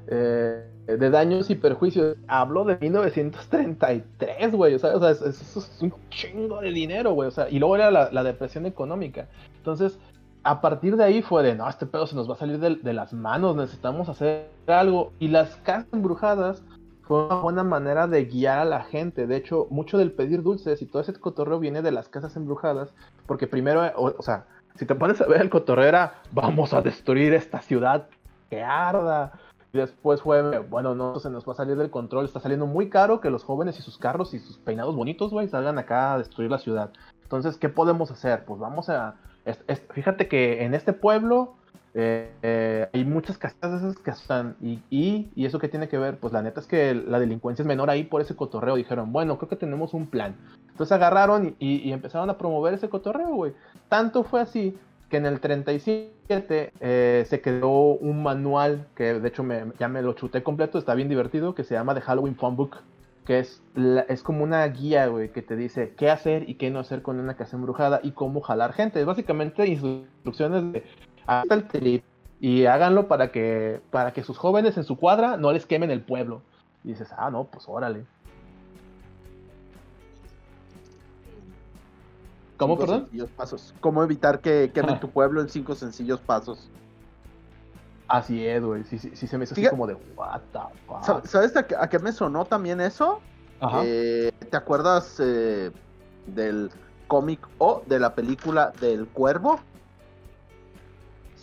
[0.09, 2.17] eh, de daños y perjuicios.
[2.29, 4.75] Hablo de 1933, güey.
[4.75, 7.29] O sea, o sea, es- es- eso es un chingo de dinero, güey.
[7.29, 9.29] O sea, y luego era la, la depresión económica.
[9.57, 9.99] Entonces,
[10.45, 12.77] a partir de ahí fue de, no, este pedo se nos va a salir de,
[12.77, 15.13] de las manos, necesitamos hacer algo.
[15.19, 16.63] Y las casas embrujadas
[17.07, 19.27] fue una buena manera de guiar a la gente.
[19.27, 22.95] De hecho, mucho del pedir dulces y todo ese cotorreo viene de las casas embrujadas,
[23.27, 26.83] porque primero, o, o sea, si te pones a ver el cotorreo era, vamos a
[26.83, 28.09] destruir esta ciudad
[28.51, 29.33] que arda.
[29.73, 32.89] Y después fue, bueno, no, se nos va a salir del control, está saliendo muy
[32.89, 36.19] caro que los jóvenes y sus carros y sus peinados bonitos, güey, salgan acá a
[36.19, 36.91] destruir la ciudad.
[37.23, 38.45] Entonces, ¿qué podemos hacer?
[38.45, 39.17] Pues vamos a...
[39.93, 41.57] fíjate que en este pueblo
[41.99, 44.55] eh, eh, hay muchas casitas de esas que están.
[44.61, 47.63] Y, y, y eso que tiene que ver, pues la neta es que la delincuencia
[47.63, 48.77] es menor ahí por ese cotorreo.
[48.77, 50.37] Dijeron, bueno, creo que tenemos un plan.
[50.71, 53.53] Entonces agarraron y, y- empezaron a promover ese cotorreo, güey.
[53.89, 54.77] Tanto fue así
[55.09, 60.03] que en el 37 eh, se creó un manual que de hecho me, ya me
[60.03, 62.77] lo chuté completo, está bien divertido, que se llama The Halloween Phone Book.
[63.25, 63.61] Que es,
[64.09, 67.19] es como una guía, güey, que te dice qué hacer y qué no hacer con
[67.19, 69.01] una casa embrujada y cómo jalar gente.
[69.01, 70.85] Es básicamente instrucciones de
[71.27, 72.05] hasta el trip
[72.41, 76.03] y háganlo para que para que sus jóvenes en su cuadra no les quemen el
[76.03, 76.43] pueblo.
[76.85, 78.05] Y dices, ah, no, pues órale.
[82.57, 83.29] ¿Cómo, Cinco perdón?
[83.37, 83.75] pasos.
[83.81, 85.01] ¿Cómo evitar que quemen Ah.
[85.01, 86.71] tu pueblo en cinco sencillos pasos?
[88.09, 88.85] Así es, güey.
[88.85, 91.03] Sí, sí, sí se me hizo así como de, what the fuck.
[91.05, 93.21] Sa- ¿Sabes a qué, a qué me sonó también eso?
[93.61, 93.81] Ajá.
[93.85, 95.71] Eh, ¿Te acuerdas eh,
[96.27, 96.71] del
[97.09, 99.61] cómic o de la película del cuervo?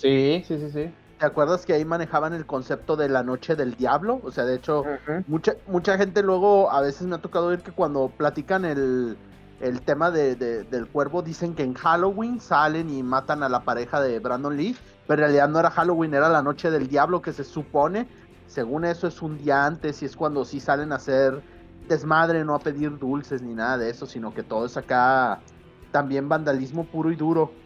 [0.04, 0.98] Sí, sí, sí, sí.
[1.18, 4.20] ¿Te acuerdas que ahí manejaban el concepto de la noche del diablo?
[4.24, 4.88] O sea, de hecho,
[5.26, 9.22] mucha, mucha gente luego a veces me ha tocado oír que cuando platican el,
[9.60, 13.64] el tema de, de- del cuervo dicen que en Halloween salen y matan a la
[13.64, 17.22] pareja de Brandon Lee, pero en realidad no era Halloween, era la noche del diablo
[17.22, 18.10] que se supone,
[18.46, 21.46] según eso es un día antes y es cuando sí salen a hacer
[21.88, 25.46] desmadre, no a pedir dulces ni nada de eso, sino que todo es acá
[25.92, 27.63] también vandalismo puro y duro,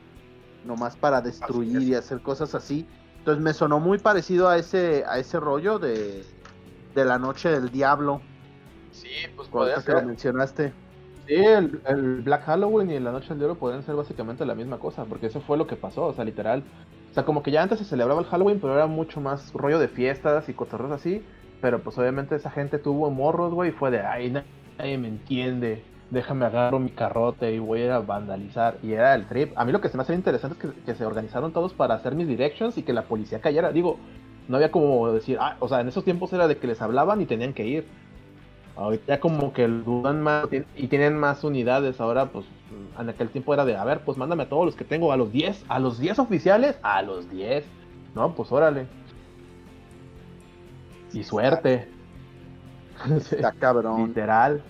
[0.64, 2.88] nomás para destruir y hacer cosas así.
[3.20, 6.26] Entonces me sonó muy parecido a ese, a ese rollo de,
[6.96, 8.22] de la noche del diablo,
[8.92, 10.08] Sí, pues podría que lo ser.
[10.08, 10.74] mencionaste.
[11.26, 14.80] Sí, el, el Black Halloween y la Noche del Diablo podrían ser básicamente la misma
[14.80, 16.64] cosa, porque eso fue lo que pasó, o sea, literal.
[17.12, 19.78] O sea, como que ya antes se celebraba el Halloween, pero era mucho más rollo
[19.80, 21.26] de fiestas y cotorreos así.
[21.60, 24.46] Pero pues obviamente esa gente tuvo morros, güey, y fue de, ay, na-
[24.78, 28.78] nadie me entiende, déjame agarro mi carrote y voy a ir a vandalizar.
[28.84, 29.52] Y era el trip.
[29.58, 31.96] A mí lo que se me hace interesante es que, que se organizaron todos para
[31.96, 33.72] hacer mis directions y que la policía cayera.
[33.72, 33.98] Digo,
[34.48, 37.22] no había como decir, ah, o sea, en esos tiempos era de que les hablaban
[37.22, 37.88] y tenían que ir.
[38.76, 42.00] Ahorita como que dudan más y tienen más unidades.
[42.00, 42.46] Ahora, pues,
[43.00, 45.18] en aquel tiempo era de, a ver, pues mándame a todos los que tengo, a
[45.18, 47.66] los 10, a los 10 oficiales, a los 10.
[48.14, 48.86] No, pues órale.
[51.12, 51.88] Y suerte.
[53.20, 54.08] Está cabrón.
[54.08, 54.62] Literal.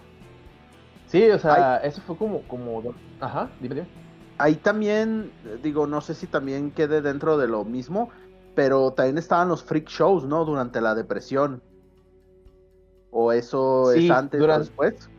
[1.08, 3.88] Sí, o sea, eso fue como, como, ajá, dime, dime.
[4.38, 8.12] Ahí también, eh, digo, no sé si también quede dentro de lo mismo,
[8.56, 10.44] pero también estaban los freak shows, ¿no?
[10.46, 11.60] Durante la depresión.
[13.10, 15.10] ¿O eso Sí, es antes o durante- después?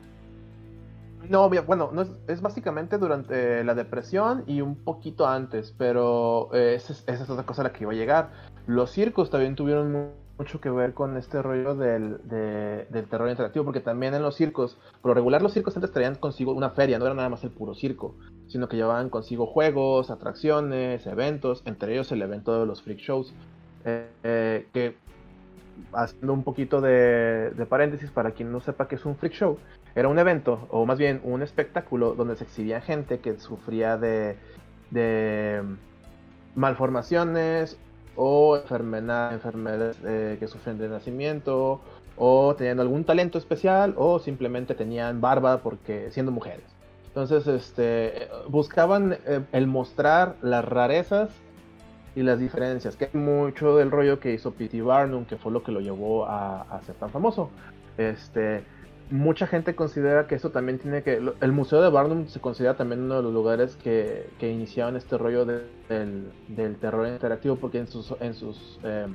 [1.29, 6.74] No, bueno, no es, es básicamente durante la depresión y un poquito antes, pero eh,
[6.77, 8.31] esa, es, esa es otra cosa a la que iba a llegar.
[8.66, 13.64] Los circos también tuvieron mucho que ver con este rollo del, de- del terror interactivo,
[13.64, 16.98] porque también en los circos, por lo regular los circos antes traían consigo una feria,
[16.98, 18.14] no era nada más el puro circo,
[18.46, 23.35] sino que llevaban consigo juegos, atracciones, eventos, entre ellos el evento de los freak shows,
[23.85, 24.96] eh, eh, que
[25.92, 29.59] haciendo un poquito de, de paréntesis para quien no sepa qué es un freak show,
[29.94, 34.37] era un evento, o más bien un espectáculo, donde se exhibía gente que sufría de,
[34.90, 35.62] de
[36.55, 37.79] malformaciones
[38.20, 41.81] o enfermedad- enfermedades eh, que sufren de nacimiento,
[42.16, 46.64] o tenían algún talento especial, o simplemente tenían barba porque siendo mujeres.
[47.07, 51.31] Entonces, este, buscaban eh, el mostrar las rarezas
[52.16, 54.83] y las diferencias, que mucho del rollo que hizo P.T.
[54.83, 57.50] Barnum, que fue lo que lo llevó a, a ser tan famoso.
[57.96, 58.64] Este,
[59.10, 61.20] mucha gente considera que eso también tiene que...
[61.40, 65.16] El Museo de Barnum se considera también uno de los lugares que, que iniciaron este
[65.18, 68.14] rollo de- del, del terror interactivo porque en sus...
[68.20, 69.06] En sus eh,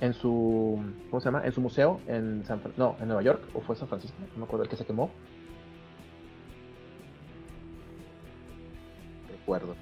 [0.00, 1.44] en su ¿cómo se llama?
[1.44, 4.44] En su museo en San no, en Nueva York o fue San Francisco, no me
[4.44, 5.10] acuerdo el que se quemó.
[9.28, 9.74] Recuerdo.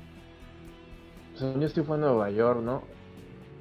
[1.39, 2.83] Yo sí fue en Nueva York, ¿no?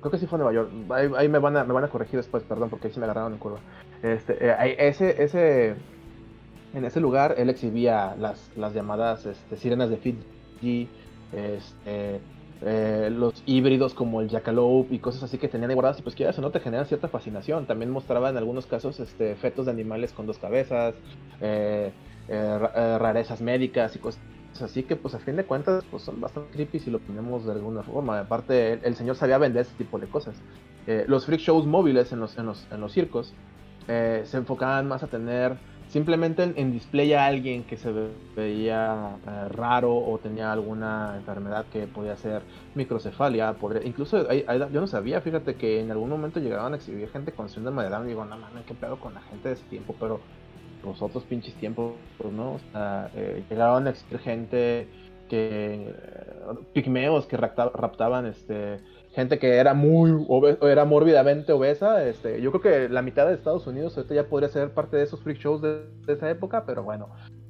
[0.01, 0.71] Creo que sí fue en Nueva York.
[1.15, 3.33] Ahí, me, van a, me van a corregir después, perdón, porque ahí sí me agarraron
[3.33, 3.59] en curva.
[4.01, 5.75] Este, eh, ese, ese,
[6.77, 10.93] en ese lugar él exhibía las, las llamadas este, sirenas de Fiji,
[11.31, 12.27] este,
[12.61, 16.15] eh, los híbridos como el Jackalope y cosas así que tenían ahí guardadas y pues
[16.15, 17.67] quieras o no te generan cierta fascinación.
[17.67, 20.95] También mostraba en algunos casos este, fetos de animales con dos cabezas,
[21.39, 21.95] eh,
[22.27, 24.23] eh, ra- rarezas médicas y cosas
[24.59, 27.51] así que pues a fin de cuentas pues son bastante creepy si lo ponemos de
[27.53, 28.19] alguna forma.
[28.19, 30.43] Aparte el, el señor sabía vender ese tipo de cosas.
[30.85, 33.37] Los freak shows móviles en los, en los, en los circos
[33.87, 39.19] se enfocaban más a tener simplemente en, en display a alguien que se ve- veía
[39.25, 44.81] eh, raro o tenía alguna enfermedad que podía ser microcefalia, podría, incluso hay- hay- yo
[44.81, 48.05] no sabía, fíjate que en algún momento llegaban a exhibir gente con síndrome de Down
[48.05, 50.25] y digo, no mames, qué pedo con la gente de ese tiempo, pero
[50.81, 52.55] los otros pinches tiempos, pues, ¿no?
[52.55, 54.91] O sea, eh, llegaron a exhibir gente
[55.27, 55.95] que, eh,
[56.73, 58.81] pigmeos que rapta- raptaban, este,
[59.17, 62.05] gente que era muy obe- era mórbidamente obesa.
[62.05, 65.03] Este, yo creo que la mitad de Estados Unidos ahorita ya podría ser parte de
[65.03, 67.09] esos freak shows de, de esa época, pero bueno,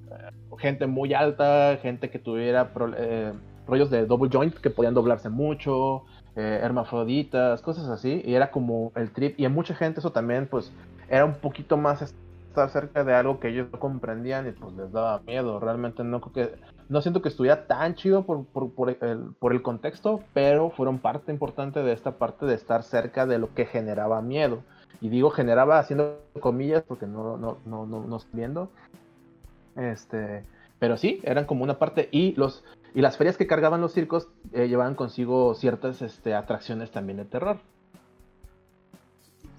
[0.09, 0.15] eh,
[0.59, 3.33] gente muy alta, gente que tuviera pro- eh,
[3.65, 8.93] rollos de double joint que podían doblarse mucho, eh, hermafroditas, cosas así, y era como
[8.95, 9.37] el trip.
[9.37, 10.71] Y a mucha gente eso también, pues,
[11.09, 14.89] era un poquito más estar cerca de algo que ellos no comprendían y pues les
[14.93, 15.59] daba miedo.
[15.59, 16.55] Realmente no creo que
[16.89, 21.91] no siento que estuviera tan chido por, por, el, contexto, pero fueron parte importante de
[21.91, 24.63] esta parte de estar cerca de lo que generaba miedo.
[25.01, 28.69] Y digo generaba haciendo comillas porque no, no, no, no, no estoy viendo.
[29.75, 30.45] Este,
[30.79, 32.07] pero sí, eran como una parte.
[32.11, 36.89] Y los y las ferias que cargaban los circos eh, llevaban consigo ciertas este, atracciones
[36.89, 37.59] también de terror.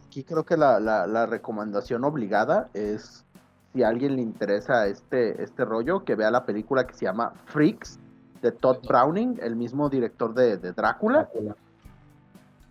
[0.07, 3.27] Aquí creo que la, la recomendación obligada es
[3.73, 7.33] si a alguien le interesa este, este rollo, que vea la película que se llama
[7.47, 7.99] Freaks
[8.43, 11.29] de Todd Browning, el mismo director de, de Drácula.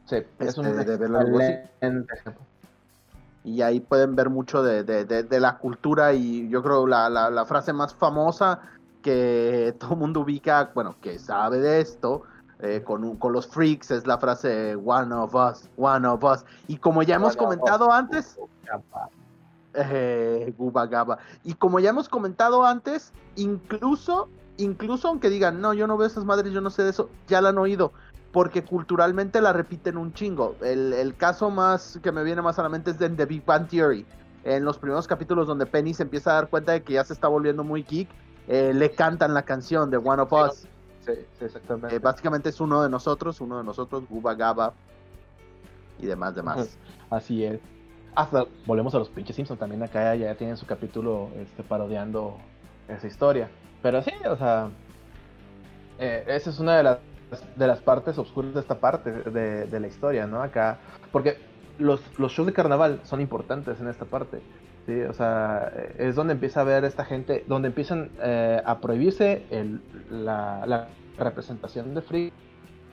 [0.05, 1.69] Sí, es Este, un de excelente.
[3.43, 7.29] Y ahí pueden ver mucho de, de- de- la cultura y yo creo la, la,
[7.29, 8.59] la frase más famosa
[9.01, 12.23] que todo el mundo ubica, bueno, que sabe de esto,
[12.59, 16.43] eh, con, un- con los freaks, es la frase One of us, one of us.
[16.67, 18.37] Y como ya hemos comentado antes,
[19.77, 21.19] eh, Guba Gaba.
[21.43, 26.25] Y como ya hemos comentado antes, incluso, incluso aunque digan, no, yo no veo esas
[26.25, 27.93] madres, yo no sé de eso, ya la han oído.
[28.31, 30.55] Porque culturalmente la repiten un chingo.
[30.61, 33.45] El, el caso más que me viene más a la mente es de The Big
[33.45, 34.05] Bang Theory.
[34.43, 37.13] En los primeros capítulos donde Penny se empieza a dar cuenta de que ya se
[37.13, 38.09] está volviendo muy geek,
[38.47, 40.67] eh, le cantan la canción de One of Us.
[41.05, 41.95] Sí, sí, exactamente.
[41.95, 44.73] Eh, básicamente es uno de nosotros, uno de nosotros, Guba Gaba
[45.99, 46.77] y demás, demás.
[47.09, 47.59] Así es.
[48.17, 52.35] Hasta volvemos a los pinches Simpsons también acá ya tienen su capítulo este, parodiando
[52.87, 53.47] esa historia.
[53.83, 54.69] Pero sí, o sea,
[55.99, 56.97] eh, esa es una de las
[57.55, 60.41] de las partes oscuras de esta parte de, de la historia, ¿no?
[60.41, 60.79] Acá,
[61.11, 61.37] porque
[61.77, 64.39] los, los shows de carnaval son importantes en esta parte.
[64.87, 69.43] Sí, o sea, es donde empieza a ver esta gente, donde empiezan eh, a prohibirse
[69.51, 70.87] el- la, la
[71.19, 72.33] representación de Free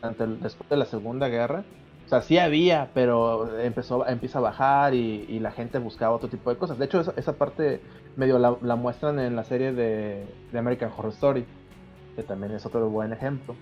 [0.03, 1.63] ante el- después de la Segunda Guerra.
[2.05, 6.51] O sea, sí había, pero empezó, empieza a bajar y, la gente buscaba otro tipo
[6.51, 6.79] de cosas.
[6.79, 7.81] De hecho, esa, parte
[8.17, 11.47] medio la, muestran en la serie de, American Horror Story,
[12.15, 13.57] que también es otro buen ejemplo.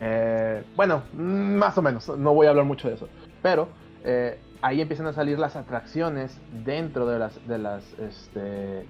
[0.00, 3.08] Eh, bueno, más o menos, no voy a hablar mucho de eso.
[3.42, 3.68] Pero
[4.04, 8.86] eh, ahí empiezan a salir las atracciones dentro de las, de las, este,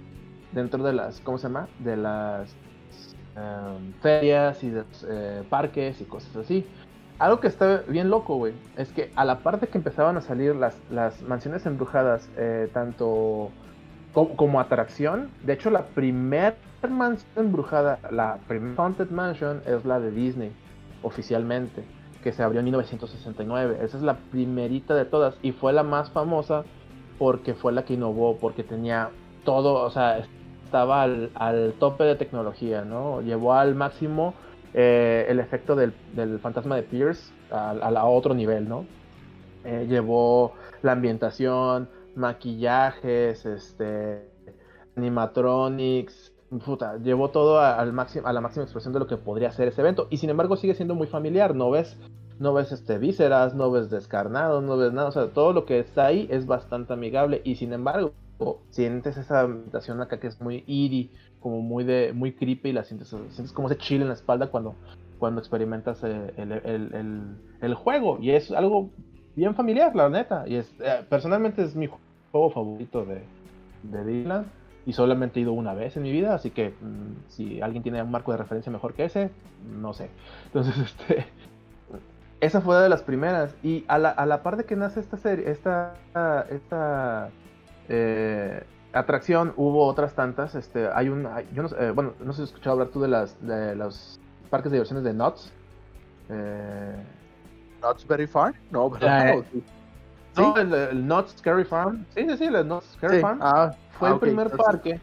[0.53, 1.69] dentro de las, ¿cómo se llama?
[1.79, 2.55] De las
[3.37, 6.67] em, ferias y de los eh, parques y cosas así.
[7.19, 10.55] Algo que está bien loco, güey, es que a la parte que empezaban a salir
[10.55, 13.51] las, las mansiones embrujadas, eh, tanto
[14.13, 16.57] como, atracción, de hecho la primer
[16.89, 20.53] mansión embrujada, la primer Haunted Mansion es la de Disney,
[21.03, 21.85] oficialmente,
[22.23, 23.79] que se abrió en 1969.
[23.83, 26.65] Esa es la primerita de todas y fue la más famosa
[27.19, 29.11] porque fue la que innovó, porque tenía
[29.45, 30.25] todo, o sea,
[30.65, 33.23] estaba al, al tope de tecnología, ¿no?
[33.23, 34.35] Llevó al máximo
[34.75, 35.93] eh, el efecto del,
[36.41, 38.87] fantasma de Pierce a, a otro nivel, ¿no?
[39.65, 44.29] Eh, llevó la ambientación, maquillajes, este,
[44.97, 46.33] animatronics,
[46.65, 49.69] puta, llevó todo a, al máximo, a la máxima expresión de lo que podría ser
[49.69, 50.07] ese evento.
[50.11, 51.99] Y sin embargo sigue siendo muy familiar, ¿no ves?
[52.39, 55.81] no ves este vísceras, no ves descarnados, no ves nada, o sea, todo lo que
[55.81, 58.13] está ahí es bastante amigable y sin embargo
[58.71, 61.11] sientes esa ambientación acá que es muy eerie,
[61.41, 64.77] como muy de muy creepy, la sientes, sientes como ese chill en la espalda cuando,
[65.19, 68.91] cuando experimentas eh, el, el- el- el juego y es algo
[69.35, 71.89] bien familiar, la neta, y es eh, personalmente es mi
[72.31, 73.23] juego favorito de,
[73.83, 74.47] de Disneyland
[74.87, 78.03] y solamente he ido una vez en mi vida, así que mm, si alguien tiene
[78.03, 79.31] un marco de referencia mejor que ese,
[79.81, 80.09] no sé.
[80.47, 81.27] Entonces, este,
[82.41, 83.55] esa fue de las primeras.
[83.63, 85.95] Y a la, a la par de que nace esta serie, esta,
[86.51, 87.29] esta
[87.89, 88.63] eh,
[88.93, 90.55] atracción, hubo otras tantas.
[90.55, 92.89] Este, hay un, hay- yo no, sé, eh, bueno, no sé si has escuchado hablar
[92.89, 94.21] tú de las, de los
[94.51, 95.53] parques de diversiones de Knott's.
[96.31, 96.95] Eh,
[97.83, 98.55] Not very far.
[98.71, 99.29] No, ¿verdad?
[99.29, 99.63] Ah, ¿O sí?
[100.37, 102.05] no, el, el Knott's Scary Farm.
[102.15, 103.23] Sí, sí, sí, el Knott's Scary Sí.
[103.23, 103.39] Farm.
[103.41, 105.01] Ah, Fue ah, el ok, primer entonces- parque.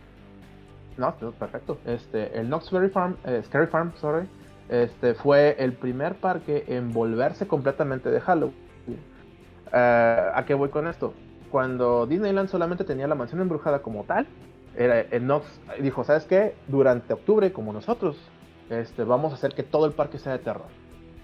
[0.98, 1.78] No, no, perfecto.
[1.86, 4.28] Este, el Knott's Berry Farm, eh, Scary Farm, sorry.
[4.70, 8.56] Este fue el primer parque en volverse completamente de Halloween.
[9.74, 11.14] Eh, ¿A qué voy con esto?
[11.56, 14.28] Cuando Disneyland solamente tenía la mansión embrujada como tal,
[14.76, 15.48] era Knott's
[15.82, 16.54] dijo, ¿sabes qué?
[16.68, 18.18] Durante octubre, como nosotros,
[18.70, 20.66] este, vamos a hacer que todo el parque sea de terror.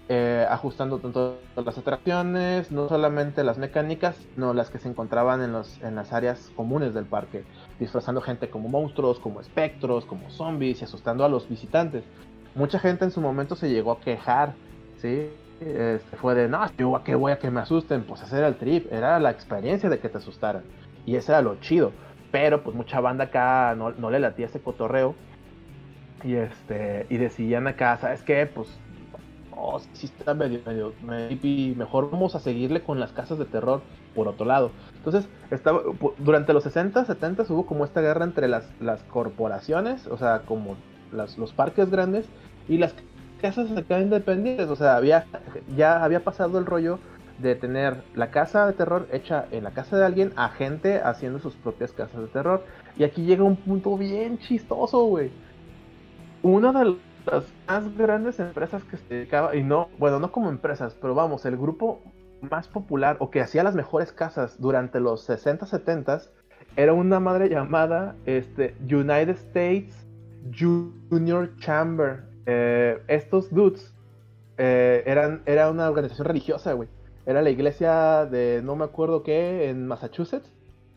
[0.08, 5.52] Eh, ajustando tanto las atracciones, no solamente las mecánicas, no las que se encontraban en,
[5.52, 7.44] los, en las áreas comunes del parque
[7.78, 12.04] disfrazando gente como monstruos, como espectros, como zombies y asustando a los visitantes.
[12.54, 14.54] Mucha gente en su momento se llegó a quejar,
[14.96, 15.28] ¿sí?
[15.64, 18.58] Este, fue de, no, yo a qué voy a que me asusten, pues era el
[18.58, 20.66] trip, era la experiencia de que te asustaran.
[21.04, 21.98] Y ese era lo chido.
[22.30, 25.22] Pero pues mucha banda acá no, le latía ese cotorreo.
[26.22, 28.46] Y este, y decían acá, ¿sabes qué?
[28.46, 28.82] Pues,
[29.50, 33.88] oh, sí está medio, medio, maybe mejor vamos a seguirle con las casas de terror
[34.12, 34.76] por otro lado.
[34.96, 35.82] Entonces, estaba,
[36.18, 40.84] durante los 60, 70 hubo como esta guerra entre las, las corporaciones, o sea, como
[41.10, 42.32] las- los parques grandes
[42.66, 42.94] y las
[43.42, 44.68] casas acá independientes.
[44.68, 45.26] O sea, había,
[45.76, 46.98] ya había pasado el rollo
[47.38, 51.38] de tener la casa de terror hecha en la casa de alguien a gente haciendo
[51.40, 52.64] sus propias casas de terror.
[52.96, 55.30] Y aquí llega un punto bien chistoso, güey.
[56.42, 56.96] Una de
[57.30, 61.44] las más grandes empresas que se dedicaba, y no, bueno, no como empresas, pero vamos,
[61.44, 62.00] el grupo
[62.40, 66.22] más popular o que hacía las mejores casas durante los 60, 70
[66.76, 70.06] era una madre llamada este, United States
[70.58, 72.24] Junior Chamber.
[72.46, 73.92] Eh, estos dudes
[74.58, 76.88] eh, eran, era una organización religiosa, güey.
[77.24, 80.50] Era la iglesia de no me acuerdo qué en Massachusetts.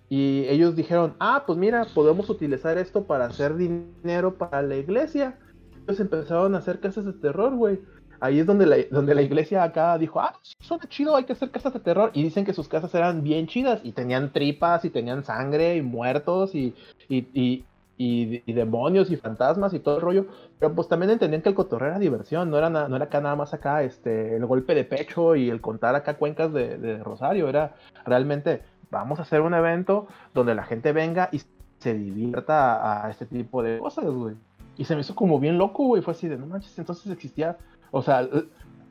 [0.10, 5.38] Y ellos dijeron, ah, pues mira, podemos utilizar esto para hacer dinero para la iglesia.
[5.84, 7.80] Ellos empezaron a hacer casas de terror, güey.
[8.20, 11.52] Ahí es donde la, donde la iglesia acá dijo, ah, suena chido, hay que hacer
[11.52, 12.12] casas de terror.
[12.14, 15.82] Y dicen que sus casas eran bien chidas y tenían tripas y tenían sangre y
[15.82, 16.74] muertos y,
[17.10, 17.66] y, y,
[17.98, 20.26] y- y demonios y fantasmas y todo el rollo.
[20.60, 23.22] Pero pues también entendían que el cotorreo era diversión, no era, na- no era acá
[23.22, 27.04] nada más acá este, el golpe de pecho y el contar acá cuencas de, de
[27.04, 27.48] Rosario.
[27.50, 27.76] Era
[28.06, 31.41] realmente, vamos a hacer un evento donde la gente venga y
[31.80, 34.36] se divierta a, este tipo de cosas, güey.
[34.78, 36.02] Y se me hizo como bien loco, güey.
[36.02, 37.58] Fue así de, no manches, entonces existía
[37.91, 38.28] o sea,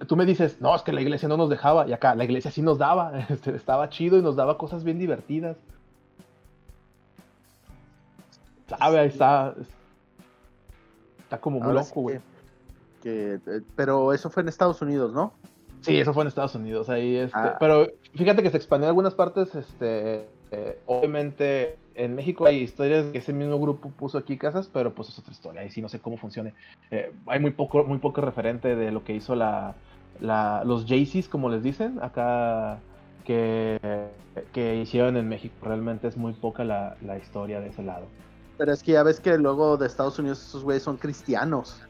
[0.06, 2.50] tú me dices, no, es que la iglesia no nos dejaba, y acá la iglesia
[2.50, 5.58] sí nos daba, este, estaba chido y nos daba cosas bien divertidas.
[8.78, 9.54] Sabe, ahí está.
[11.22, 12.18] Está como muy Ahora loco, güey.
[13.02, 15.32] que- que, eh, pero eso fue en Estados Unidos, ¿no?
[15.82, 17.56] Sí, eso fue en Estados Unidos, ahí este, Ah.
[17.60, 23.04] pero fíjate que se expandió en algunas partes, este, eh, obviamente en México hay historias
[23.12, 25.90] que ese mismo grupo puso aquí casas, pero pues es otra historia, ahí sí no
[25.90, 26.54] sé cómo funcione.
[26.90, 29.74] Eh, hay muy poco, muy poco referente de lo que hizo la,
[30.20, 32.78] la los Jaycees, como les dicen, acá
[33.26, 33.78] que,
[34.54, 35.54] que hicieron en México.
[35.62, 38.06] Realmente es muy poca la, la historia de ese lado.
[38.56, 41.82] Pero es que ya ves que luego de Estados Unidos esos güeyes son cristianos.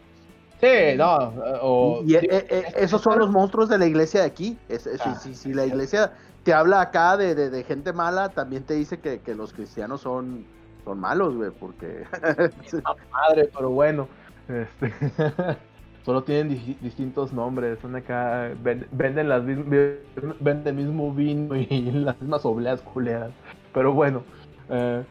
[0.61, 1.17] Sí, no,
[1.61, 4.59] o- y eh, eh, eh, esos son los monstruos de la iglesia de aquí.
[4.69, 5.15] Es- es- Ah.
[5.17, 6.13] si, si la iglesia
[6.43, 10.01] te habla acá de, de- de gente mala, también te dice que, que los cristianos
[10.01, 10.47] son,
[10.85, 12.05] son malos, güey, porque...
[13.13, 14.09] madre, pero bueno.
[14.49, 14.93] Este,
[16.05, 17.79] solo tienen di- distintos nombres.
[17.81, 18.51] Son acá.
[18.63, 23.33] ven- venden las venden el mismo vino y las mismas obleas culeras.
[23.75, 24.23] Pero bueno.
[24.71, 25.03] eh,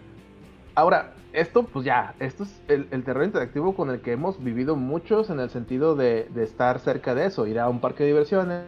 [0.76, 2.14] ahora, esto, pues ya.
[2.20, 5.96] Esto es el, el terror interactivo con el que hemos vivido muchos en el sentido
[5.96, 7.48] de, estar cerca de eso.
[7.48, 8.66] Ir a un parque de diversiones,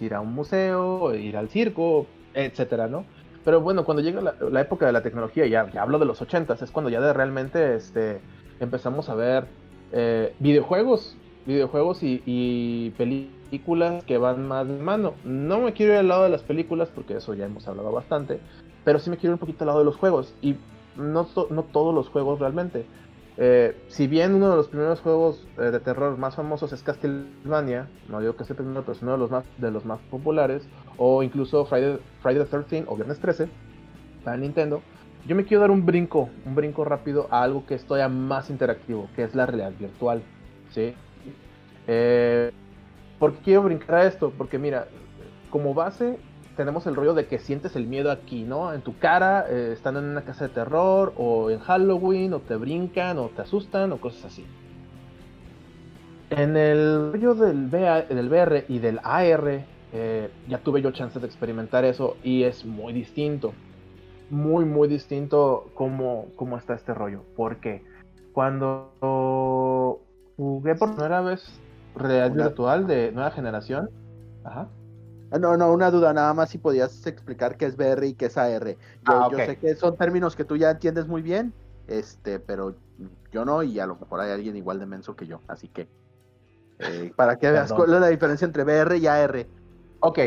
[0.00, 3.04] ir a un museo, ir al circo, etcétera, ¿no?
[3.44, 6.62] Pero bueno, cuando llega la, época de la tecnología, ya, ya hablo de los 80s,
[6.62, 8.20] es cuando ya realmente este,
[8.58, 9.46] empezamos a ver
[9.92, 15.14] eh, videojuegos, videojuegos y, y películas que van más de mano.
[15.24, 18.40] No me quiero ir al lado de las películas porque eso ya hemos hablado bastante,
[18.84, 20.56] pero sí me quiero ir un poquito al lado de los juegos y
[20.96, 22.86] no, no todos los juegos realmente.
[23.36, 27.88] eh, si bien uno de los primeros juegos eh, de terror más famosos es Castlevania,
[28.08, 30.00] no digo que sea el primero, pero es uno de los más, de los más
[30.10, 30.68] populares,
[30.98, 33.48] o incluso Friday, Friday the 13 o Viernes 13
[34.24, 34.82] para Nintendo,
[35.26, 38.50] yo me quiero dar un brinco, un brinco rápido a algo que es todavía más
[38.50, 40.22] interactivo, que es la realidad virtual.
[40.70, 40.94] ¿sí?
[41.86, 42.50] Eh,
[43.18, 44.32] ¿Por qué quiero brincar a esto?
[44.36, 44.88] Porque mira,
[45.50, 46.18] como base
[46.60, 48.74] tenemos el rollo de que sientes el miedo aquí, ¿no?
[48.74, 52.54] En tu cara, eh, estando en una casa de terror, o en Halloween, o te
[52.54, 54.44] brincan, o te asustan, o cosas así.
[56.28, 61.18] En el rollo del, VA del VR y del AR, eh, ya tuve yo chance
[61.18, 63.54] de experimentar eso y es muy distinto.
[64.28, 67.22] Muy, muy distinto cómo, cómo está este rollo.
[67.36, 67.82] Porque
[68.34, 68.92] cuando
[70.36, 71.58] jugué por primera vez
[71.96, 73.88] realidad virtual de nueva generación,
[74.44, 74.68] ajá.
[75.30, 78.26] Ah, No, no, una duda, nada más si podías explicar qué es VR y qué
[78.26, 78.66] es AR.
[78.68, 78.76] Yo,
[79.06, 81.52] Ah, yo sé que son términos que tú ya entiendes muy bien,
[81.88, 82.74] este, pero
[83.32, 85.88] yo no, y a lo mejor hay alguien igual de menso que yo, así que
[86.78, 89.46] eh, para que veas cuál es la diferencia entre VR y AR.
[90.00, 90.18] Ok,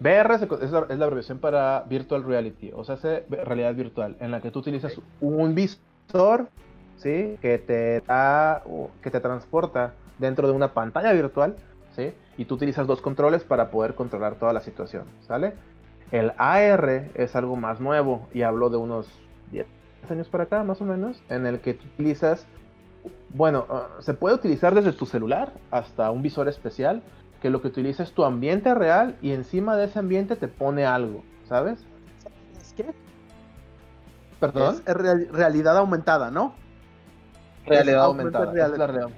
[0.00, 4.30] VR es la, es la abreviación para Virtual Reality, o sea, es realidad virtual, en
[4.30, 6.48] la que tú utilizas un visor,
[6.96, 7.38] ¿sí?
[7.40, 11.56] Que te da, uh, que te transporta dentro de una pantalla virtual,
[11.96, 12.12] ¿sí?
[12.38, 15.54] Y tú utilizas dos controles para poder controlar toda la situación, ¿sale?
[16.10, 19.08] El AR es algo más nuevo y hablo de unos
[19.50, 19.66] 10
[20.10, 22.46] años para acá, más o menos, en el que tú utilizas,
[23.30, 27.02] bueno, ah, se puede utilizar desde tu celular hasta un visor especial
[27.40, 30.86] que lo que utiliza es tu ambiente real y encima de ese ambiente te pone
[30.86, 31.84] algo, ¿sabes?
[32.60, 32.86] ¿Es qué?
[34.40, 34.82] Perdón.
[34.86, 36.54] Es real- realidad aumentada, ¿no?
[37.64, 38.52] realidad es aumentada.
[38.52, 39.12] es la real-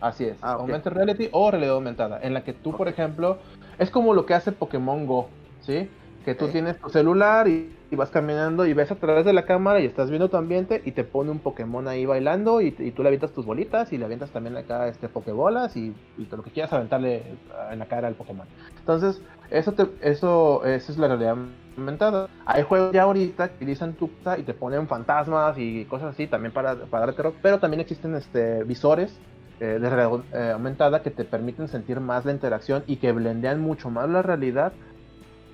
[0.00, 0.38] Así es.
[0.42, 0.52] Ah.
[0.52, 2.20] Augmented reality o realidad aumentada.
[2.22, 3.38] En la que tú, por ejemplo,
[3.78, 5.28] es como lo que hace Pokémon Go,
[5.60, 5.88] ¿sí?
[6.24, 9.44] Que tú tienes tu celular y, y vas caminando y ves a través de la
[9.44, 12.90] cámara y estás viendo tu ambiente y te pone un Pokémon ahí bailando y, y
[12.90, 16.38] tú le avientas tus bolitas y le avientas también acá este Pokébolas y, y todo
[16.38, 17.22] lo que quieras aventarle
[17.70, 18.46] en la cara al Pokémon.
[18.76, 21.36] Entonces, eso, te, eso, eso es la realidad
[21.76, 22.28] aumentada.
[22.44, 26.52] Hay juegos ya ahorita que utilizan tu y te ponen fantasmas y cosas así también
[26.52, 29.16] para, para dar terror, pero también existen este, visores
[29.60, 33.60] eh, de realidad eh, aumentada que te permiten sentir más la interacción y que blendean
[33.60, 34.72] mucho más la realidad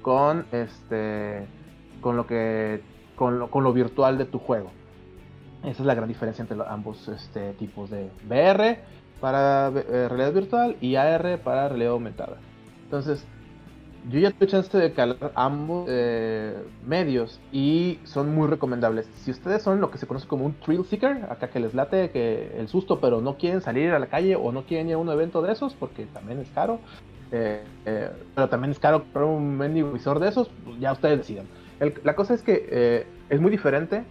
[0.02, 1.46] con este
[2.00, 2.82] con lo que
[3.14, 4.70] con lo, con lo virtual de tu juego.
[5.62, 8.80] Esa es la gran diferencia entre ambos este, tipos de VR
[9.20, 12.38] para eh, realidad virtual y AR para realidad aumentada.
[12.82, 13.24] Entonces,
[14.08, 16.54] yo ya tuve chance de calar ambos eh,
[16.86, 19.08] medios y son muy recomendables.
[19.16, 22.10] Si ustedes son lo que se conoce como un thrill seeker, acá que les late
[22.10, 24.98] que el susto, pero no quieren salir a la calle o no quieren ir a
[24.98, 26.80] un evento de esos porque también es caro,
[27.30, 31.18] eh, eh, pero también es caro comprar un mendigo visor de esos, pues ya ustedes
[31.18, 31.46] decidan.
[32.04, 34.04] La cosa es que es muy diferente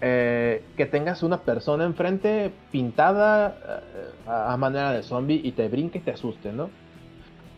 [0.00, 3.82] eh, que tengas una persona enfrente pintada
[4.26, 6.70] a, a manera de zombie y te brinque y te asuste, ¿no?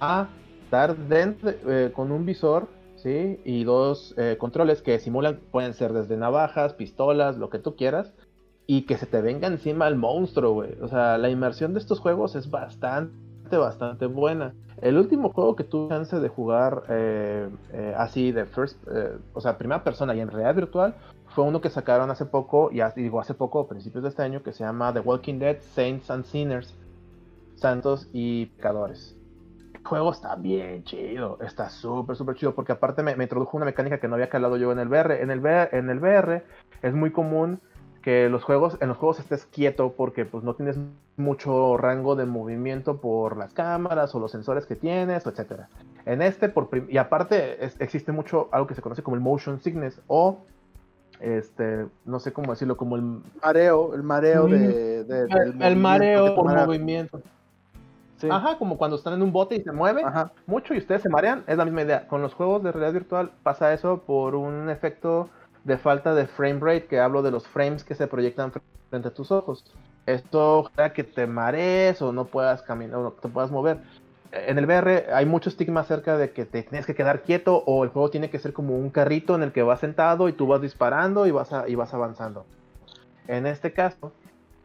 [0.01, 0.29] A
[0.73, 2.67] estar dentro eh, con un visor,
[2.97, 3.39] ¿sí?
[3.45, 8.15] Y dos eh, controles que simulan, pueden ser desde navajas, pistolas, lo que tú quieras,
[8.67, 10.71] y que se te venga encima el monstruo, güey.
[10.81, 14.55] O sea, la inmersión de estos juegos es bastante, bastante buena.
[14.81, 19.43] El último juego que tuve chance de jugar eh, eh, así de first, eh, o
[19.43, 20.95] sea, primera persona y en realidad virtual,
[21.35, 24.43] fue uno que sacaron hace poco, ya digo hace poco, a principios de este año,
[24.43, 26.75] que se llama The Walking Dead Saints and Sinners,
[27.57, 29.19] Santos y Pecadores.
[29.85, 33.99] Juego está bien chido, está súper, súper chido, porque aparte me, me introdujo una mecánica
[33.99, 35.21] que no había calado yo en el VR.
[35.23, 36.43] En el VR, en el VR
[36.83, 37.61] es muy común
[38.03, 40.77] que los juegos, en los juegos estés quieto porque pues no tienes
[41.17, 45.69] mucho rango de movimiento por las cámaras o los sensores que tienes, etcétera.
[46.05, 49.61] En este, por y aparte es- existe mucho algo que se conoce como el motion
[49.61, 50.39] sickness o
[51.21, 56.35] este, no sé cómo decirlo, como el, Mareo, el mareo de, el, el movimiento mareo
[56.35, 57.21] por movimiento.
[58.23, 58.29] Sí.
[58.31, 60.31] Ajá, como cuando están en un bote y se mueve Ajá.
[60.47, 62.07] mucho y ustedes se marean, es la misma idea.
[62.07, 65.29] Con los juegos de realidad virtual pasa eso por un efecto
[65.65, 68.53] de falta de frame rate, que hablo de los frames que se proyectan
[68.91, 69.65] frente a tus ojos.
[70.07, 73.79] Esto hará que te marees o no puedas caminar o no te puedas mover.
[74.31, 77.83] En el VR hay mucho estigma acerca de que te tienes que quedar quieto o
[77.83, 80.47] el juego tiene que ser como un carrito en el que vas sentado y tú
[80.47, 82.47] vas disparando y vas, a- y vas avanzando.
[83.27, 84.13] En este caso,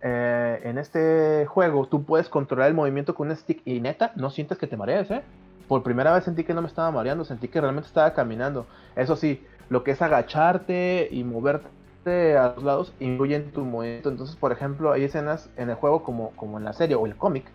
[0.02, 4.30] eh, en este juego tú puedes controlar el movimiento con un stick y neta, no
[4.30, 5.22] sientes que te marees, ¿eh?
[5.68, 8.68] Por primera vez sentí que no me estaba mareando, sentí que realmente estaba caminando.
[8.96, 14.10] Eso sí, lo que es agacharte y moverte a los lados influye en tu movimiento.
[14.10, 17.18] Entonces, por ejemplo, hay escenas en el juego como, como en la serie o el
[17.18, 17.46] cómic,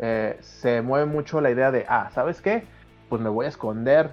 [0.00, 2.64] eh, se mueve mucho la idea de, ah, ¿sabes qué?
[3.08, 4.10] Pues me voy a esconder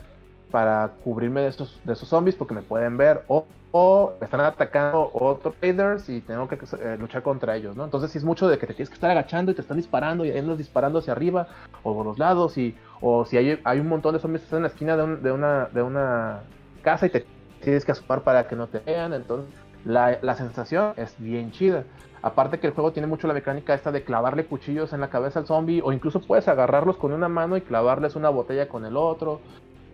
[0.51, 3.45] para cubrirme de esos, de esos zombies porque me pueden ver o,
[3.79, 7.83] o están atacando otros raiders y tengo que eh, luchar contra ellos, ¿no?
[7.83, 10.25] Entonces sí es mucho de que te tienes que estar agachando y te están disparando
[10.25, 11.47] y ellos disparando hacia arriba
[11.83, 14.57] o por los lados y o si hay, hay un montón de zombies que están
[14.57, 16.41] en la esquina de, un- de una, de una
[16.81, 17.25] casa y te
[17.61, 19.53] tienes que asomar para que no te vean, entonces
[19.85, 21.83] la, la sensación es bien chida.
[22.23, 25.39] Aparte que el juego tiene mucho la mecánica esta de clavarle cuchillos en la cabeza
[25.39, 28.97] al zombie o incluso puedes agarrarlos con una mano y clavarles una botella con el
[28.97, 29.39] otro.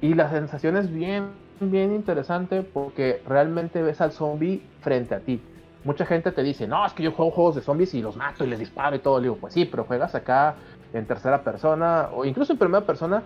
[0.04, 1.30] Y la sensación es bien,
[1.62, 5.42] bien interesante porque realmente ves al zombie frente a ti.
[5.86, 8.44] Mucha gente te dice, no, es que yo juego juegos de zombies y los mato
[8.44, 9.18] y les disparo y todo.
[9.20, 10.56] Le digo, pues sí, pero juegas acá
[10.92, 13.24] en tercera persona o incluso en primera persona,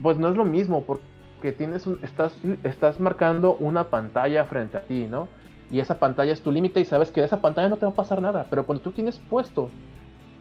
[0.00, 2.34] pues no es lo mismo porque tienes un, estás,
[2.64, 5.28] estás marcando una pantalla frente a ti, ¿no?
[5.70, 7.92] Y esa pantalla es tu límite y sabes que de esa pantalla no te va
[7.92, 8.46] a pasar nada.
[8.48, 9.68] Pero cuando tú tienes puesto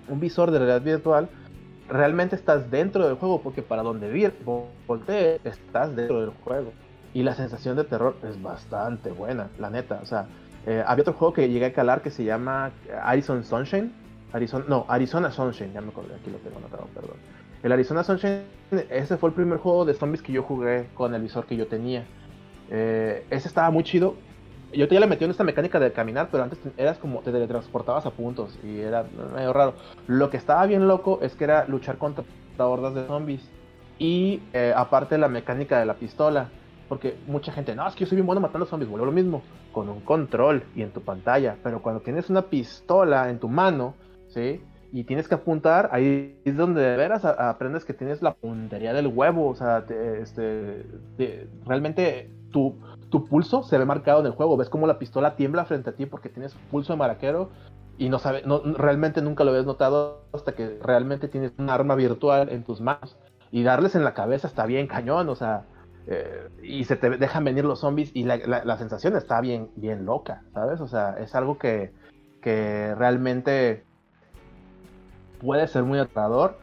[0.07, 1.27] un visor de realidad virtual,
[1.91, 4.31] realmente estás dentro del juego porque para donde
[4.87, 6.71] voltees, estás dentro del juego.
[7.13, 9.99] Y la sensación de terror es bastante buena, la neta.
[10.01, 10.27] O sea,
[10.65, 12.71] eh, había otro juego que llegué a calar que se llama
[13.03, 13.91] Arizona Sunshine.
[14.31, 17.17] Arizona, no, Arizona Sunshine, ya me acordé, aquí lo tengo anotado, perdón.
[17.63, 18.43] El Arizona Sunshine,
[18.89, 21.67] ese fue el primer juego de zombies que yo jugué con el visor que yo
[21.67, 22.05] tenía.
[22.69, 24.15] Eh, ese estaba muy chido.
[24.73, 27.21] Yo te ya le metí en esta mecánica de caminar, pero antes te- eras como
[27.21, 29.75] te teletransportabas a puntos y era medio raro.
[30.07, 32.23] Lo que estaba bien loco es que era luchar contra
[32.57, 33.53] hordas de zombies.
[33.97, 36.49] Y eh, aparte la mecánica de la pistola.
[36.87, 38.89] Porque mucha gente, no, es que yo soy bien bueno matando zombies.
[38.89, 41.57] Vuelvo lo mismo, con un control y en tu pantalla.
[41.63, 43.95] Pero cuando tienes una pistola en tu mano,
[44.27, 44.61] ¿sí?
[44.91, 49.07] Y tienes que apuntar, ahí es donde de veras aprendes que tienes la puntería del
[49.07, 49.47] huevo.
[49.49, 50.85] O sea, te- este,
[51.17, 52.75] te- realmente tu,
[53.11, 54.57] tu pulso se ve marcado en el juego.
[54.57, 57.49] Ves como la pistola tiembla frente a ti porque tienes pulso de maraquero
[57.99, 61.93] y no sabe, no, realmente nunca lo habías notado hasta que realmente tienes un arma
[61.93, 63.17] virtual en tus manos.
[63.51, 65.65] Y darles en la cabeza está bien cañón, o sea,
[66.07, 69.69] eh, y se te dejan venir los zombies y la, la- la sensación está bien,
[69.75, 70.79] bien loca, ¿sabes?
[70.81, 71.91] O sea, es algo que,
[72.41, 73.83] que realmente
[75.39, 76.57] puede ser muy aterrador.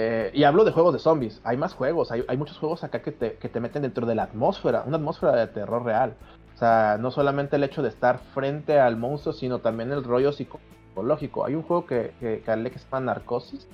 [0.00, 3.10] Eh, y hablo de juegos de zombies, hay más juegos, hay, muchos juegos acá que
[3.10, 6.14] te, que te meten dentro de la atmósfera, una atmósfera de terror real.
[6.54, 10.30] O sea, no solamente el hecho de estar frente al monstruo, sino también el rollo
[10.30, 11.44] psicológico.
[11.44, 13.66] Hay un juego que, que, que se llama Narcosis,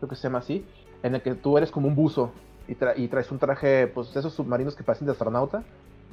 [0.00, 0.66] creo que se llama así,
[1.04, 2.32] en el que tú eres como un buzo
[2.66, 5.62] y traes un traje, pues esos submarinos que parecen de astronauta,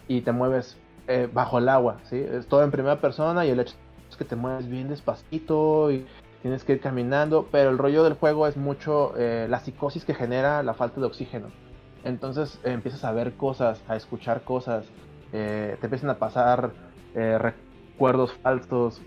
[0.08, 2.18] y te mueves eh, bajo el agua, ¿sí?
[2.18, 3.74] Es todo en primera persona y el hecho
[4.08, 6.06] es que te mueves bien despacito y
[6.46, 10.14] tienes que ir caminando, pero el rollo del juego es mucho eh, la psicosis que
[10.14, 11.48] genera la falta de oxígeno.
[12.04, 14.86] Entonces eh, empiezas a ver cosas, a escuchar cosas,
[15.34, 16.76] eh, te empiezan a pasar
[17.16, 19.02] recuerdos falsos,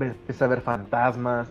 [0.00, 1.48] empiezas a ver fantasmas,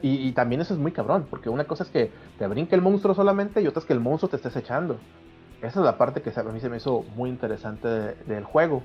[0.00, 3.14] y, también eso es muy cabrón, porque una cosa es que te brinque el monstruo
[3.14, 4.98] solamente y otra es que el monstruo te estés echando.
[5.60, 8.82] Esa es la parte que a mí se me hizo muy interesante de- del juego.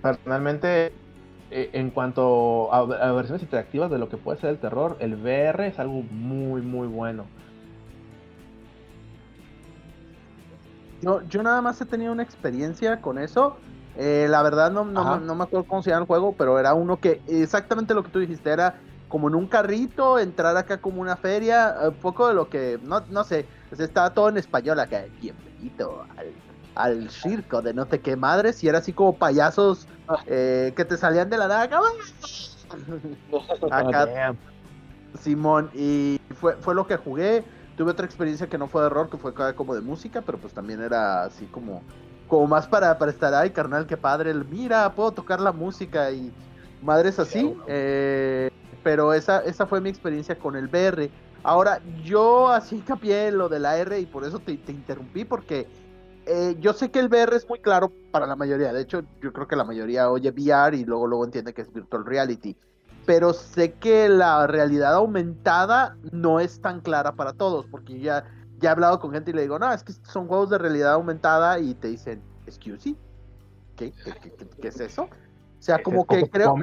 [0.00, 0.92] Personalmente,
[1.50, 5.14] eh, en cuanto a, a versiones interactivas de lo que puede ser el terror, el
[5.14, 7.24] VR es algo muy, muy bueno.
[11.02, 13.56] Yo, yo nada más he tenido una experiencia con eso.
[13.98, 16.74] Eh, la verdad no, no, no me acuerdo cómo se llama el juego, pero era
[16.74, 21.00] uno que exactamente lo que tú dijiste, era como en un carrito, entrar acá como
[21.00, 23.46] una feria, un poco de lo que, no, no sé,
[23.78, 26.34] estaba todo en español acá, bienvenido al,
[26.74, 29.88] al circo de no sé qué madres, y era así como payasos
[30.26, 31.62] eh, que te salían de la nada,
[33.70, 34.34] acá.
[35.20, 37.44] Simón, y fue, fue lo que jugué.
[37.76, 40.54] Tuve otra experiencia que no fue de error, que fue como de música, pero pues
[40.54, 41.82] también era así como,
[42.26, 46.10] como más para, para estar, ay carnal, qué padre, el, mira, puedo tocar la música
[46.10, 46.32] y
[46.82, 47.54] madres así.
[47.66, 48.50] eh,
[48.82, 51.10] pero esa, esa fue mi experiencia con el VR.
[51.42, 55.68] Ahora, yo así capié lo de la R y por eso te, te interrumpí, porque
[56.26, 58.72] eh, yo sé que el VR es muy claro para la mayoría.
[58.72, 61.72] De hecho, yo creo que la mayoría oye VR y luego, luego entiende que es
[61.72, 62.56] virtual reality
[63.04, 68.24] pero sé que la realidad aumentada no es tan clara para todos, porque ya,
[68.56, 70.94] ya he hablado con gente y le digo, no, es que son juegos de realidad
[70.94, 72.96] aumentada y te dicen, excuse me,
[73.76, 75.04] ¿qué, qué, qué, qué- es eso?
[75.04, 75.08] O
[75.60, 76.54] sea, como ¿Es que creo,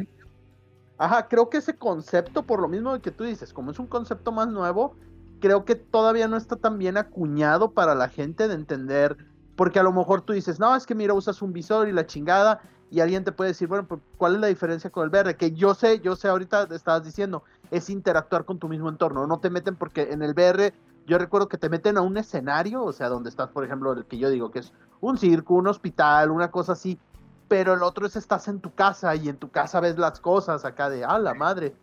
[0.98, 4.32] ajá, creo que ese concepto, por lo mismo que tú dices, como es un concepto
[4.32, 4.96] más nuevo,
[5.40, 9.18] creo que todavía no está tan bien acuñado para la gente de entender,
[9.56, 12.06] porque a lo mejor tú dices, no, es que mira, usas un visor y la
[12.06, 15.36] chingada, y alguien te puede decir, bueno, pues, ¿cuál es la diferencia con el VR?
[15.36, 19.40] Que yo sé, yo sé, ahorita estabas diciendo, es interactuar con tu mismo entorno, no
[19.40, 20.74] te meten porque en el VR,
[21.08, 24.06] yo recuerdo que te meten a un escenario, o sea, donde estás, por ejemplo, el
[24.06, 27.00] que yo digo que es un circo, un hospital, una cosa así,
[27.48, 30.64] pero el otro es estás en tu casa y en tu casa ves las cosas
[30.64, 31.76] acá de, ah, la madre.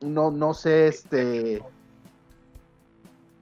[0.00, 1.60] No, no sé, este...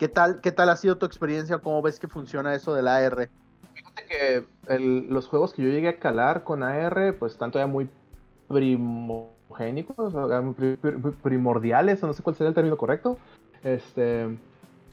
[0.02, 1.58] ¿Qué tal, ¿Qué tal ha sido tu experiencia?
[1.58, 3.28] ¿Cómo ves que funciona eso del AR?
[3.72, 4.44] Fíjate que
[4.76, 7.88] los juegos que yo llegué a calar con AR, pues tanto ya muy
[8.48, 10.12] primogénicos,
[11.22, 13.16] primordiales, o no sé cuál sería el término correcto.
[13.62, 14.38] Este, en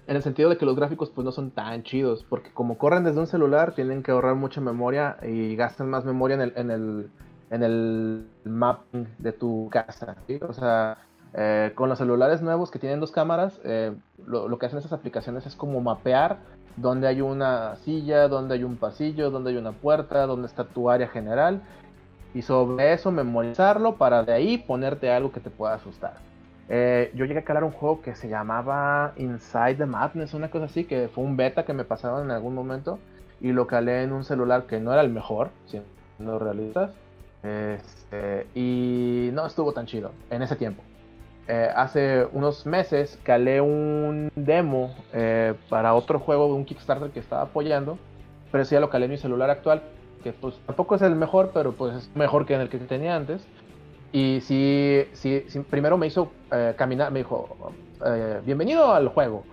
[0.06, 3.20] el sentido de que los gráficos pues no son tan chidos, porque como corren desde
[3.20, 7.10] un celular, tienen que ahorrar mucha memoria y gastan más memoria en el, en el,
[7.50, 10.18] en el mapping de tu casa.
[10.48, 11.00] O sea,
[11.34, 13.94] eh, con los celulares nuevos que tienen dos cámaras, eh,
[14.26, 16.38] lo, que hacen esas aplicaciones es como mapear
[16.76, 20.90] dónde hay una silla, dónde hay un pasillo, dónde hay una puerta, dónde está tu
[20.90, 21.62] área general.
[22.34, 26.14] Y sobre eso memorizarlo para de ahí ponerte algo que te pueda asustar.
[26.68, 30.66] Eh, yo llegué a calar un juego que se llamaba Inside the Madness, una cosa
[30.66, 33.00] así, que fue un beta que me pasaron en algún momento.
[33.42, 36.92] Y lo calé en un celular que no era el mejor, siendo realistas.
[37.42, 40.84] Este, y no estuvo tan chido en ese tiempo.
[41.52, 47.20] Eh, hace unos meses calé un demo eh, para otro juego de un Kickstarter que
[47.20, 47.98] estaba apoyando,
[48.52, 49.82] pero sí ya lo calé en mi celular actual,
[50.24, 53.16] que pues tampoco es el mejor, pero pues es mejor que en el que tenía
[53.16, 53.48] antes.
[54.12, 57.74] Y sí, sí, sí, primero me hizo eh, caminar, me dijo,
[58.06, 59.44] eh, bienvenido al juego.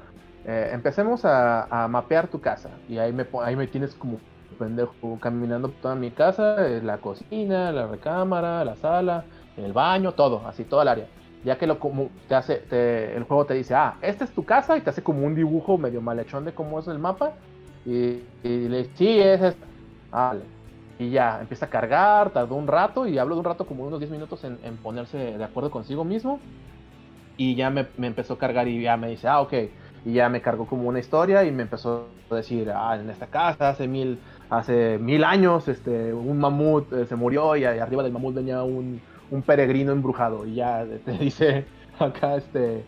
[0.45, 2.69] Eh, empecemos a, a mapear tu casa.
[2.91, 4.19] Y ahí me, ahí me tienes como
[4.59, 9.25] pendejo caminando toda mi casa, eh, la cocina, la recámara, la sala,
[9.57, 11.07] el baño, todo, así, toda el área.
[11.47, 11.79] Ya que lo
[12.29, 12.65] te hace,
[13.17, 15.79] el juego te dice, ah, esta es tu casa y te hace como un dibujo
[15.79, 17.35] medio malhechón de cómo es el mapa.
[17.85, 19.67] Y, y le sí, es esta.
[20.11, 20.41] Vale.
[20.99, 24.01] Y ya, empieza a cargar, tardó un rato y hablo de un rato como unos
[24.01, 26.41] 10 minutos en, ponerse de acuerdo consigo mismo.
[27.37, 29.53] Y ya me, me empezó a cargar y ya me dice, ah, ok.
[30.05, 33.29] Y ya me cargó como una historia y me empezó a decir, ah, en esta
[33.29, 34.19] casa hace mil,
[34.51, 39.01] hace mil años este, un mamut eh, se murió y arriba del mamut venía un,
[39.31, 40.47] un peregrino embrujado.
[40.47, 41.67] Y ya te dice
[41.99, 42.85] acá este,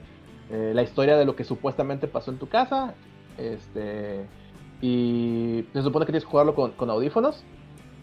[0.51, 2.95] eh, la historia de lo que supuestamente pasó en tu casa.
[3.36, 4.26] Este,
[4.80, 7.45] y se supone que tienes que jugarlo con, con audífonos.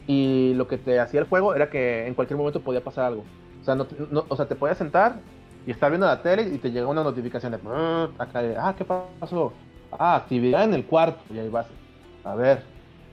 [0.07, 3.23] Y lo que te hacía el juego era que en cualquier momento podía pasar algo.
[3.61, 5.19] O sea, no, no- o sea, te podías sentar
[5.65, 8.75] y estar viendo la tele y te llega una notificación de "Ah", acá de, ah,
[8.77, 9.53] ¿qué pasó?
[9.91, 11.23] Ah, actividad en el cuarto.
[11.33, 11.65] Y ahí vas.
[12.23, 12.63] A ver,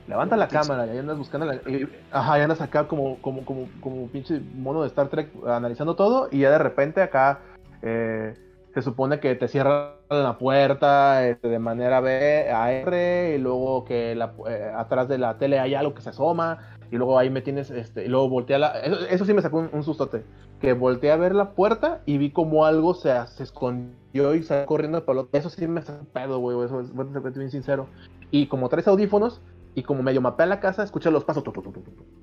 [0.06, 3.44] levanta la cámara y ahí andas buscando la, y- ajá, y andas acá como, como,
[3.44, 7.40] como, como pinche mono de Star Trek analizando todo y ya de repente acá
[7.82, 8.34] eh,
[8.74, 14.14] se supone que te cierran la puerta este, de manera B, AR y luego que
[14.14, 16.58] la, eh, atrás de la tele hay algo que se asoma
[16.90, 18.80] y luego ahí me tienes, este, y luego volteé a la...
[18.80, 20.24] Eso, eso sí me sacó un, un sustote,
[20.60, 24.66] que volteé a ver la puerta y vi como algo se, se escondió y salió
[24.66, 25.28] corriendo el.
[25.32, 27.86] Eso sí me sacó un pedo, güey, eso es, voy a ser bien sincero.
[28.30, 29.40] Y como traes audífonos
[29.74, 31.44] y como medio mapea la casa, escucha los pasos,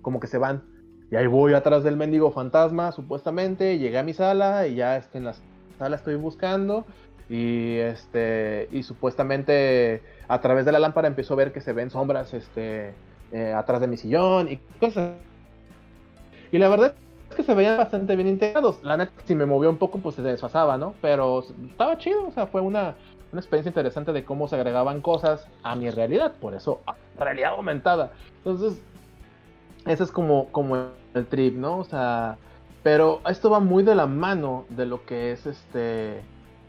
[0.02, 0.64] como que se van.
[1.12, 5.18] Y ahí voy atrás del mendigo fantasma, supuestamente, llegué a mi sala y ya este,
[5.18, 5.34] en la
[5.80, 6.86] sala estoy buscando
[7.30, 11.92] y este y supuestamente a través de la lámpara empiezo a ver que se ven
[11.92, 12.96] sombras este
[13.32, 15.14] eh, atrás de mi sillón y cosas.
[16.52, 16.96] Y la verdad
[17.30, 18.84] es que se veían bastante bien integrados.
[18.84, 22.32] La neta si me movió un poco pues se desfasaba no pero estaba chido o
[22.32, 22.96] sea fue una
[23.32, 27.52] una experiencia interesante de cómo se agregaban cosas a mi realidad por eso a realidad
[27.52, 28.12] aumentada
[28.44, 28.82] entonces
[29.86, 30.76] ese es como como
[31.14, 32.38] el trip no o sea
[32.84, 36.22] pero esto va muy de la mano de lo que es este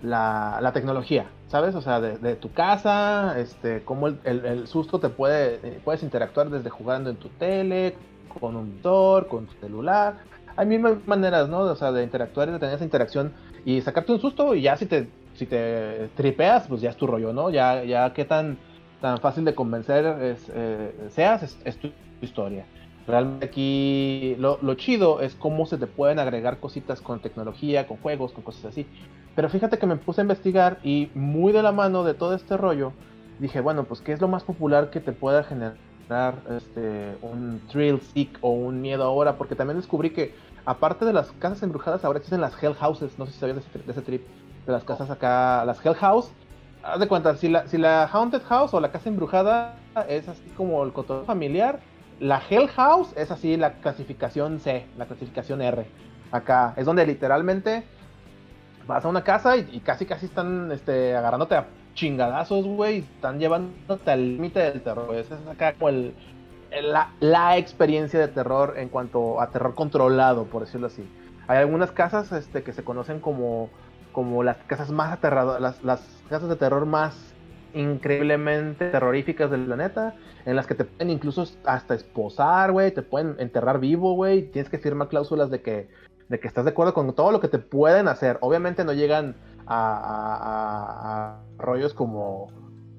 [0.03, 1.75] la, la tecnología, ¿sabes?
[1.75, 6.03] O sea, de, tu casa, este, cómo el, el- el susto te puede, eh, puedes
[6.03, 7.95] interactuar desde jugando en tu tele,
[8.41, 10.17] con un monitor, con tu celular.
[10.57, 11.59] Hay mil ma- maneras, ¿no?
[11.61, 13.35] O sea, de interactuar y de tener esa interacción
[13.67, 17.07] y sacarte un susto y ya si te, si te tripeas, pues ya es tu
[17.07, 17.49] rollo, ¿no?
[17.49, 18.59] Ya, ya qué tan,
[19.01, 22.66] tan fácil de convencer eh, seas, es, tu historia.
[23.07, 28.32] Realmente aquí lo, chido es cómo se te pueden agregar cositas con tecnología, con juegos,
[28.32, 28.86] con cosas así.
[29.34, 32.59] Pero fíjate que me puse a investigar y muy de la mano de todo este
[32.59, 32.93] rollo,
[33.38, 37.99] dije, bueno, pues ¿qué es lo más popular que te pueda generar este, un thrill
[38.03, 39.38] seek o un miedo ahora?
[39.38, 40.34] Porque también descubrí que
[40.66, 43.93] aparte de las casas embrujadas, ahora existen las hell houses, no sé si sabías de
[43.93, 44.22] ese trip,
[44.71, 46.31] de las casas acá, las hell house.
[46.83, 49.77] Haz de cuenta, si la, si la haunted house o la casa embrujada
[50.09, 51.81] es así como el cotorreo familiar,
[52.21, 55.87] la Hell House es así la clasificación C, la clasificación R.
[56.33, 57.83] Acá es donde literalmente
[58.87, 63.39] vas a una casa y, y casi casi están este, agarrándote a chingadazos, güey, están
[63.39, 65.14] llevándote al límite del terror.
[65.14, 66.14] Esa es acá como el,
[66.71, 71.07] el- la, la experiencia de terror en cuanto a terror controlado, por decirlo así.
[71.49, 73.71] Hay algunas casas este, que se conocen como,
[74.13, 77.35] como las casas más aterradoras, las, casas de terror más
[77.73, 83.37] increíblemente terroríficas del planeta, en las que te pueden incluso hasta esposar, güey, te pueden
[83.39, 85.89] enterrar vivo, güey, tienes que firmar cláusulas de que,
[86.29, 88.39] de que estás de acuerdo con todo lo que te pueden hacer.
[88.41, 89.37] Obviamente no llegan
[89.67, 92.49] a, a- a- rollos como,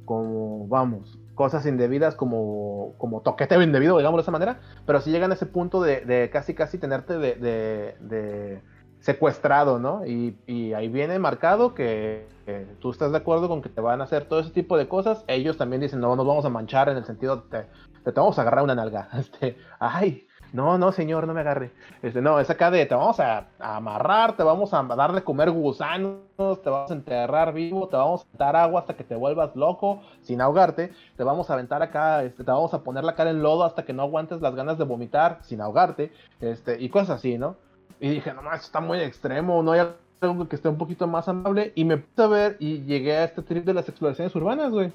[0.05, 5.31] como, vamos, cosas indebidas como, como toqueteo indebido, digamos de esa manera, pero si llegan
[5.31, 8.61] a ese punto de, de casi, casi tenerte de, de- de
[9.01, 10.05] secuestrado, ¿no?
[10.05, 14.05] Y, ahí viene marcado que, que tú estás de acuerdo con que te van a
[14.05, 16.97] hacer todo ese tipo de cosas, ellos también dicen, no, nos vamos a manchar en
[16.97, 17.65] el sentido, de,
[18.03, 21.71] te, te vamos a agarrar una nalga, este, ay, no, no, señor, no me agarre.
[22.01, 25.23] Este, no, es acá de te vamos a, a amarrar, te vamos a dar de
[25.23, 26.19] comer gusanos,
[26.61, 30.01] te vamos a enterrar vivo, te vamos a dar agua hasta que te vuelvas loco,
[30.21, 33.41] sin ahogarte, te vamos a aventar acá, este, te vamos a poner la cara en
[33.41, 37.37] lodo hasta que no aguantes las ganas de vomitar, sin ahogarte, este, y cosas así,
[37.37, 37.55] ¿no?
[38.01, 39.87] Y dije, no, esto está muy extremo, no hay
[40.19, 43.23] algo que esté un poquito más amable, y me puse a ver y llegué a
[43.23, 44.91] este trip de las exploraciones urbanas, güey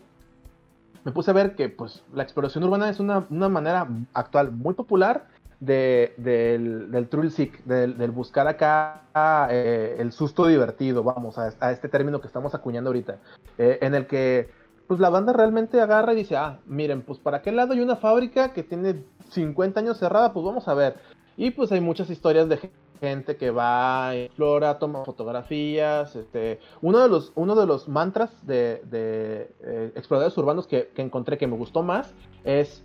[1.06, 4.74] me puse a ver que pues la exploración urbana es una, una manera actual muy
[4.74, 5.28] popular
[5.60, 9.02] de, del, del thrill seek, del, buscar acá
[9.48, 13.18] eh, el susto divertido, vamos, a, a este término que estamos acuñando ahorita,
[13.56, 14.50] eh, en el que
[14.88, 17.94] pues la banda realmente agarra y dice, ah, miren, pues para qué lado hay una
[17.94, 20.96] fábrica que tiene 50 años cerrada, pues vamos a ver.
[21.36, 22.56] Y pues hay muchas historias de
[23.00, 26.16] gente que va, explora, toma fotografías.
[26.16, 31.02] Este, uno, de los, uno de los mantras de, de eh, exploradores urbanos que, que
[31.02, 32.82] encontré que me gustó más es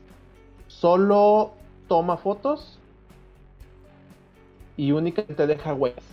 [0.67, 1.51] solo
[1.87, 2.79] toma fotos
[4.77, 6.03] y únicamente deja huellas.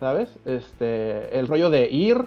[0.00, 0.38] ¿Sabes?
[0.44, 2.26] Este, el rollo de ir,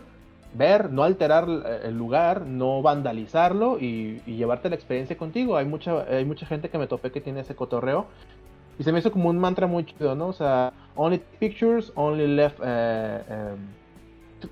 [0.53, 5.57] ver, no alterar eh, el lugar, no vandalizarlo y, y llevarte la experiencia contigo.
[5.57, 8.07] Hay mucha, hay mucha gente que me topé que tiene ese cotorreo.
[8.79, 10.27] Y se me hizo como un mantra muy chido, ¿no?
[10.27, 13.57] O sea, only pictures, only left em,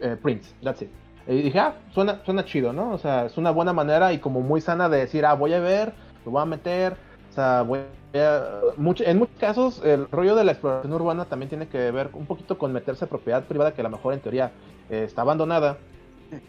[0.01, 0.89] eh, prints, that's it.
[1.27, 2.91] Y dije, ah, suena, suena chido, ¿no?
[2.91, 5.59] O sea, es una buena manera y como muy sana de decir, ah, voy a
[5.59, 6.93] ver, lo voy a meter,
[7.31, 7.79] o sea, voy
[8.13, 8.61] a...
[8.77, 12.57] en muchos casos, el rollo de la exploración urbana también tiene que ver un poquito
[12.57, 14.51] con meterse a propiedad privada que a lo mejor en teoría
[14.89, 15.77] eh, está abandonada.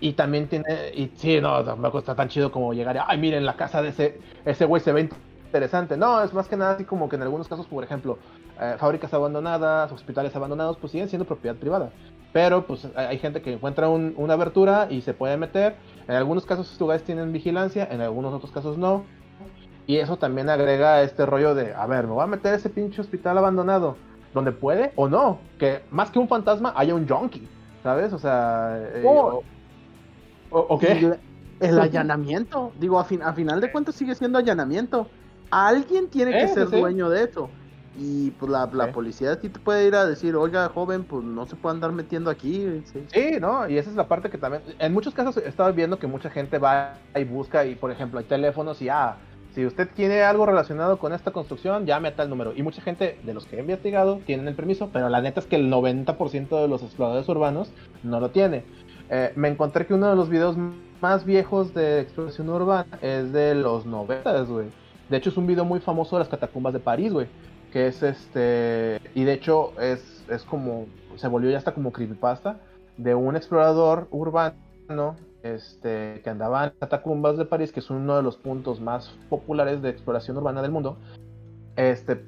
[0.01, 0.65] Y también tiene,
[0.95, 3.91] y sí, no, tampoco está tan chido como llegar y, ay, miren, la casa de
[3.91, 5.09] ese, ese güey se ve
[5.47, 5.97] interesante.
[5.97, 8.19] No, es más que nada así como que en algunos casos, por ejemplo,
[8.61, 11.91] eh, fábricas abandonadas, hospitales abandonados, pues siguen siendo propiedad privada.
[12.33, 15.77] Pero pues hay gente que encuentra un- una abertura y se puede meter.
[16.07, 19.05] En algunos casos estos lugares tienen vigilancia, en algunos otros casos no.
[19.87, 22.69] Y eso también agrega este rollo de, a ver, me voy a meter a ese
[22.69, 23.97] pinche hospital abandonado,
[24.35, 27.49] donde puede o no, que más que un fantasma haya un junkie,
[27.83, 28.13] ¿sabes?
[28.13, 29.43] O sea, eh, Oh.
[30.51, 31.01] o, o- ¿o qué?
[31.01, 31.19] La-
[31.61, 32.73] El allanamiento.
[32.79, 35.09] Digo, a, fin, a final de cuentas sigue siendo allanamiento.
[35.51, 36.81] Alguien tiene que Eh, ser sí, sí.
[36.81, 37.51] dueño de eso.
[37.99, 38.93] Y pues la, la Sí.
[38.93, 42.31] policía sí te puede ir a decir, oiga, joven, pues no se puede andar metiendo
[42.31, 42.83] aquí.
[42.93, 43.05] sí.
[43.13, 43.67] Sí, ¿no?
[43.69, 46.29] Y esa es la parte que también, en muchos casos he estado viendo que mucha
[46.29, 49.17] gente va y busca y, por ejemplo, hay teléfonos y, ah,
[49.55, 52.53] si usted tiene algo relacionado con esta construcción, llame a tal número.
[52.55, 55.47] Y mucha gente de los que he investigado tienen el permiso, pero la neta es
[55.47, 57.73] que el 90% de los exploradores urbanos
[58.03, 58.65] no lo tiene.
[59.09, 60.57] Eh, me encontré que uno de los videos
[61.01, 64.67] más viejos de exploración urbana es de los 90, güey.
[65.09, 67.29] De hecho, es un video muy famoso de las catacumbas de París, güey.
[67.73, 69.01] Que es este.
[69.15, 70.87] Y de hecho, es, es como.
[71.17, 72.59] Se volvió ya hasta como creepypasta.
[72.97, 75.17] De un explorador urbano.
[75.43, 76.21] Este.
[76.25, 77.73] Que andaba en catacumbas de París.
[77.73, 80.97] Que es uno de los puntos más populares de exploración urbana del mundo.
[81.77, 82.25] Este.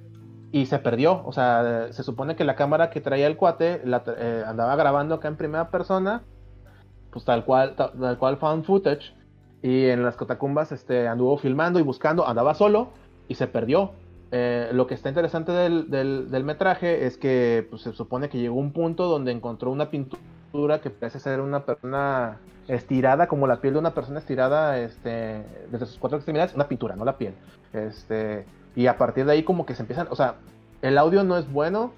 [0.52, 1.22] Y se perdió.
[1.24, 3.82] O sea, se supone que la cámara que traía el cuate.
[3.84, 6.22] La, eh, andaba grabando acá en primera persona.
[7.10, 7.74] Pues tal cual.
[7.74, 9.17] Tal, tal cual found footage.
[9.62, 12.88] Y en las catacumbas este, anduvo filmando y buscando, andaba solo
[13.28, 13.92] y se perdió.
[14.30, 18.56] Eh, lo que está interesante del, del- metraje es que pues, se supone que llegó
[18.56, 22.38] un punto donde encontró una pintura que parece ser una persona
[22.68, 26.94] estirada, como la piel de una persona estirada este, desde sus cuatro extremidades, una pintura,
[26.94, 27.34] no la piel.
[27.72, 28.44] Este,
[28.76, 30.34] y a partir de ahí como que se empiezan, o sea,
[30.82, 31.92] el audio no es bueno,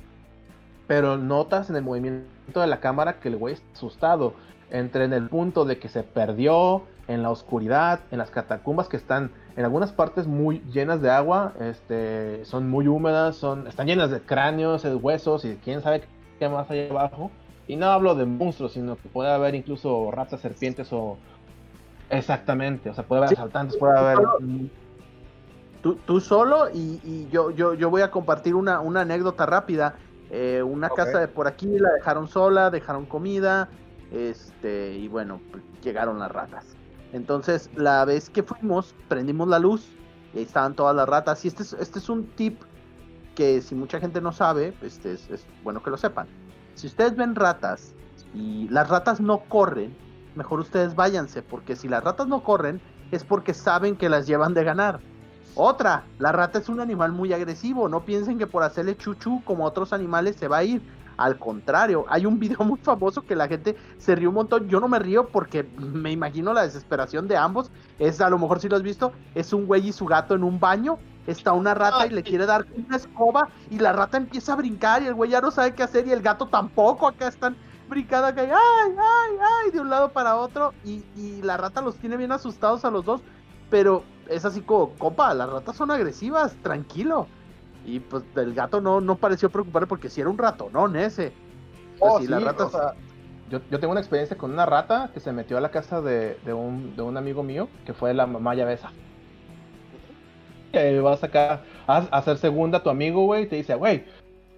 [0.87, 4.35] pero notas en el movimiento de la cámara que el güey está asustado.
[4.71, 8.97] Entre en el punto de que se perdió en la oscuridad, en las catacumbas que
[8.97, 14.11] están en algunas partes muy llenas de agua, este, son muy húmedas, son, están llenas
[14.11, 16.05] de cráneos, de huesos y quién sabe
[16.39, 17.31] qué más hay abajo.
[17.67, 21.19] Y no hablo de monstruos, sino que puede haber incluso ratas, serpientes o...
[22.09, 23.35] Exactamente, o sea, puede haber Sí.
[23.37, 24.19] asaltantes, puede haber...
[25.83, 29.95] Tú, tú solo y, y yo, yo, yo voy a compartir una, una anécdota rápida.
[30.31, 33.69] Eh, una casa de por aquí la dejaron sola, dejaron comida,
[34.13, 36.77] este, y bueno, pues, llegaron las ratas.
[37.13, 39.89] Entonces, la vez que fuimos, prendimos la luz
[40.35, 41.45] y ahí estaban todas las ratas.
[41.45, 42.61] Y este es, este es un tip
[43.35, 46.29] que si mucha gente no sabe, este es, es bueno que lo sepan.
[46.75, 47.95] Si ustedes ven ratas
[48.35, 49.97] y las ratas no corren,
[50.35, 52.81] mejor ustedes váyanse, porque si las ratas no corren,
[53.11, 55.01] es porque saben que las llevan de ganar.
[55.55, 57.89] Otra, la rata es un animal muy agresivo.
[57.89, 60.81] No piensen que por hacerle chuchu como otros animales se va a ir.
[61.21, 64.69] Al contrario, hay un video muy famoso que la gente se rió un montón.
[64.71, 67.71] Yo no me río porque me imagino la desesperación de ambos.
[67.99, 70.43] Es a lo mejor si lo has visto, es un güey y su gato en
[70.43, 70.99] un baño.
[71.27, 75.03] Está una rata y le quiere dar una escoba y la rata empieza a brincar
[75.03, 77.07] y el güey ya no sabe qué hacer y el gato tampoco.
[77.07, 77.55] Acá están
[77.91, 81.97] brincando acá, ay, ay, ay, de un lado para otro y, y la rata los
[81.97, 83.21] tiene bien asustados a los dos.
[83.69, 87.27] Pero es así como, copa, las ratas son agresivas, tranquilo.
[87.85, 91.33] Y pues el gato no, no pareció preocuparle porque si era un ratonón ese.
[91.99, 92.95] Oh, sí, o sea,
[93.51, 96.39] yo, yo tengo una experiencia con una rata que se metió a la casa de,
[96.45, 98.93] de un, de un amigo mío, que fue la mamá Yavesa.
[100.73, 104.05] Que vas acá a, a hacer segunda a tu amigo, güey, y te dice, güey,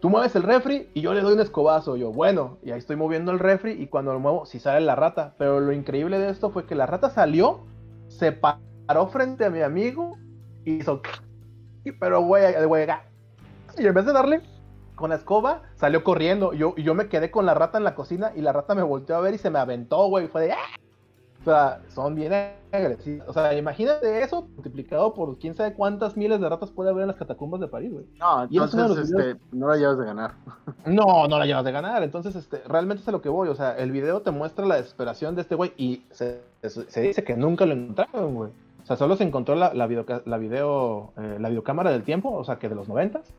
[0.01, 1.97] tú mueves el refri y yo le doy un escobazo.
[1.97, 4.95] Yo, bueno, y ahí estoy moviendo el refri y cuando lo muevo, sí sale la
[4.95, 5.35] rata.
[5.39, 7.65] Pero lo increíble de esto fue que la rata salió,
[8.09, 10.19] se paró frente a mi amigo
[10.65, 11.01] y hizo...
[11.99, 12.87] Pero, güey, güey.
[13.79, 14.41] Y en vez de darle
[14.95, 16.53] con la escoba, salió corriendo.
[16.53, 18.83] Yo, y yo me quedé con la rata en la cocina y la rata me
[18.83, 20.29] volteó a ver y se me aventó, güey.
[20.29, 20.53] Fue de...
[20.53, 20.57] ¡ah!
[21.41, 22.33] O sea, son bien
[22.71, 23.29] agresivas.
[23.29, 27.09] O sea, imagínate eso multiplicado por quién sabe cuántas miles de ratas puede haber en
[27.09, 28.05] las catacumbas de París, güey.
[28.21, 28.47] No,
[28.85, 30.35] entonces este, no la llevas de ganar.
[30.87, 32.05] No, no la llevas de ganar.
[32.05, 33.49] Entonces, este, realmente es a lo que voy.
[33.49, 37.01] O sea, el video te muestra la desesperación de este güey y se, se- se
[37.01, 38.51] dice que nunca lo encontraron, güey.
[38.83, 42.31] O sea, solo se encontró la, la, videoca- la video, eh, la videocámara del tiempo,
[42.33, 43.33] o sea, que de los noventas.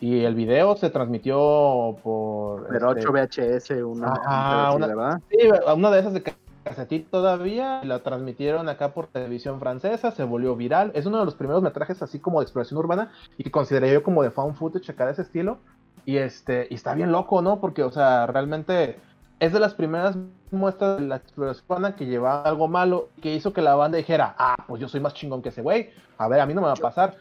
[0.00, 2.66] Y el video se transmitió por...
[2.68, 5.20] Pero este, 8 VHS, una, así, una- ¿verdad?
[5.30, 5.36] Sí,
[5.74, 6.22] una de esas de
[6.64, 10.90] casetito todavía, la transmitieron acá por televisión francesa, se volvió viral.
[10.94, 14.02] Es uno de los primeros metrajes así como de exploración urbana y que consideré yo
[14.02, 15.58] como de found footage acá de ese estilo.
[16.06, 17.60] Y este, y está bien loco, ¿no?
[17.60, 18.98] Porque, o sea, realmente
[19.38, 20.16] es de las primeras
[20.50, 24.34] muestras de la exploración urbana que llevaba algo malo, que hizo que la banda dijera,
[24.38, 25.90] ah, pues yo soy más chingón que ese güey.
[26.18, 27.16] A ver, a mí no me va a pasar.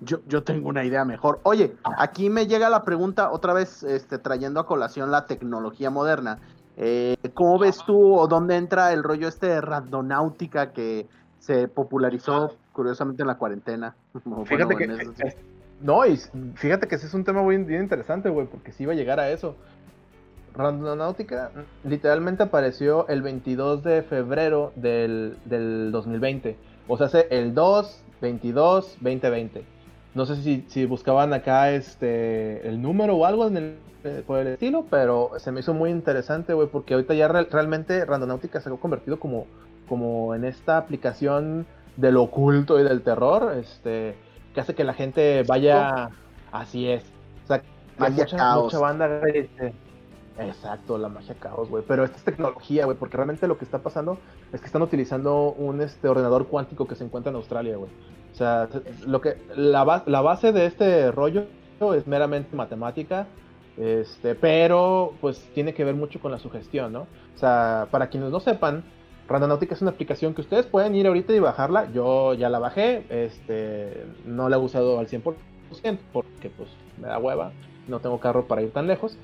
[0.00, 1.40] Yo, yo tengo una idea mejor.
[1.42, 6.38] Oye, aquí me llega la pregunta, otra vez este, trayendo a colación la tecnología moderna.
[6.76, 11.06] Eh, ¿Cómo ves tú o dónde entra el rollo este de randonáutica que
[11.38, 13.94] se popularizó curiosamente en la cuarentena?
[14.46, 14.88] Fíjate que.
[15.82, 16.16] no, y
[16.54, 19.20] fíjate que ese es un tema muy bien interesante, güey, porque sí iba a llegar
[19.20, 19.56] a eso.
[20.54, 21.52] Randonáutica
[21.84, 26.56] literalmente apareció el 22 de febrero del, del 2020.
[26.88, 29.64] O sea, hace el 2, 22, 2020.
[30.14, 34.38] No sé si, si buscaban acá este el número o algo en el, eh, por
[34.40, 38.60] el estilo, pero se me hizo muy interesante, güey, porque ahorita ya real- realmente Randonáutica
[38.60, 39.46] se ha convertido como,
[39.88, 41.66] como en esta aplicación
[41.96, 44.14] del oculto y del terror, este,
[44.54, 46.10] que hace que la gente vaya
[46.50, 47.04] así es.
[47.44, 47.66] O sea, que
[48.22, 49.72] mucha, mucha banda dice,
[50.40, 51.84] Exacto, la magia caos, güey.
[51.86, 54.18] Pero esta es tecnología, güey, porque realmente lo que está pasando
[54.52, 57.90] es que están utilizando un este ordenador cuántico que se encuentra en Australia, güey.
[58.32, 58.68] O sea,
[59.06, 61.44] lo que la, la base de este rollo
[61.94, 63.26] es meramente matemática,
[63.76, 67.02] este, pero pues tiene que ver mucho con la sugestión, ¿no?
[67.34, 68.84] O sea, para quienes no sepan,
[69.28, 71.90] Randonautica es una aplicación que ustedes pueden ir ahorita y bajarla.
[71.92, 75.34] Yo ya la bajé, este, no la he usado al 100%
[76.12, 76.68] porque pues
[77.00, 77.52] me da hueva,
[77.86, 79.16] no tengo carro para ir tan lejos.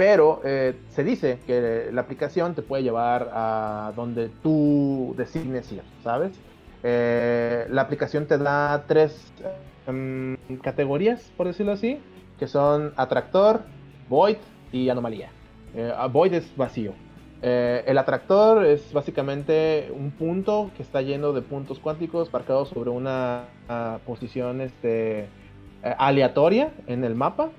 [0.00, 5.82] Pero eh, se dice que la aplicación te puede llevar a donde tú designes ir,
[6.02, 6.32] ¿sabes?
[6.82, 9.30] Eh, la aplicación te da tres
[9.86, 12.00] em, categorías, por decirlo así,
[12.38, 13.60] que son atractor,
[14.08, 14.38] void
[14.72, 15.28] y anomalía.
[15.74, 16.94] Eh, a void es vacío.
[17.42, 23.44] El atractor es básicamente un punto que está lleno de puntos cuánticos marcados sobre una
[23.68, 25.28] ah, posición este,
[25.82, 27.50] aleatoria en el mapa.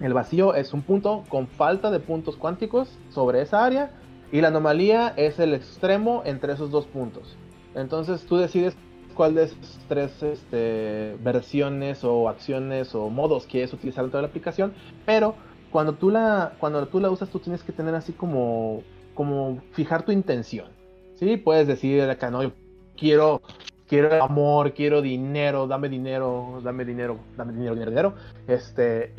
[0.00, 3.90] El vacío es un punto con falta de puntos cuánticos sobre esa área.
[4.32, 7.36] Y la anomalía es el extremo entre esos dos puntos.
[7.74, 8.76] Entonces tú decides
[9.14, 14.28] cuál de esas tres este, versiones o acciones o modos quieres utilizar dentro de la
[14.28, 14.72] aplicación.
[15.04, 15.34] Pero
[15.70, 18.82] cuando tú la, cuando tú la usas, tú tienes que tener así como,
[19.14, 20.68] como fijar tu intención.
[21.16, 21.36] ¿sí?
[21.36, 22.52] Puedes decir acá, no,
[22.96, 23.42] quiero,
[23.88, 28.14] quiero amor, quiero dinero, dame dinero, dame dinero, dame dinero, dinero, dinero.
[28.46, 29.12] Este,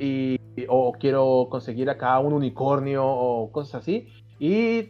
[0.67, 4.07] o quiero conseguir acá un unicornio o cosas así.
[4.39, 4.89] Y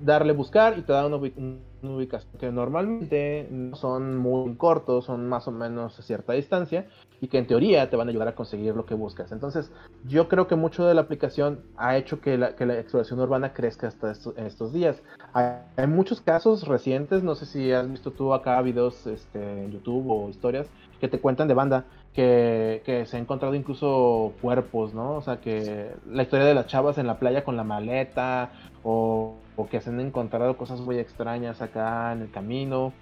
[0.00, 5.06] darle buscar y te da una, ubi- una ubicación que normalmente no son muy cortos,
[5.06, 6.86] son más o menos a cierta distancia
[7.20, 9.32] y que en teoría te van a ayudar a conseguir lo que buscas.
[9.32, 9.72] Entonces,
[10.06, 13.52] yo creo que mucho de la aplicación ha hecho que la, que la exploración urbana
[13.52, 15.02] crezca hasta en estos días.
[15.32, 19.72] Hay, hay muchos casos recientes, no sé si has visto tú acá videos este, en
[19.72, 20.68] YouTube o historias
[21.00, 25.16] que te cuentan de banda que, que se ha encontrado incluso cuerpos, ¿no?
[25.16, 28.50] O sea, que la historia de las chavas en la playa con la maleta
[28.82, 32.92] o, o que se han encontrado cosas muy extrañas acá en el camino.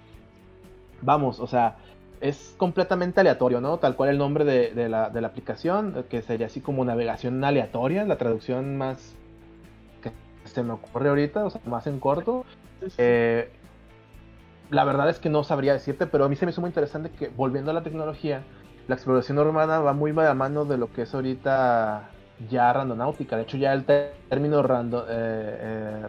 [1.01, 1.77] Vamos, o sea,
[2.21, 3.77] es completamente aleatorio, ¿no?
[3.77, 7.43] Tal cual el nombre de, de la, de la aplicación, que sería así como navegación
[7.43, 9.15] aleatoria, la traducción más
[10.01, 10.11] que
[10.45, 12.45] se me ocurre ahorita, o sea, más en corto.
[12.97, 13.51] Eh,
[14.69, 17.09] la verdad es que no sabría decirte, pero a mí se me hizo muy interesante
[17.09, 18.43] que volviendo a la tecnología,
[18.87, 22.09] la exploración urbana va muy de la mano de lo que es ahorita
[22.49, 23.35] ya randonáutica.
[23.35, 23.85] De hecho, ya el
[24.29, 26.03] término rando, eh, eh,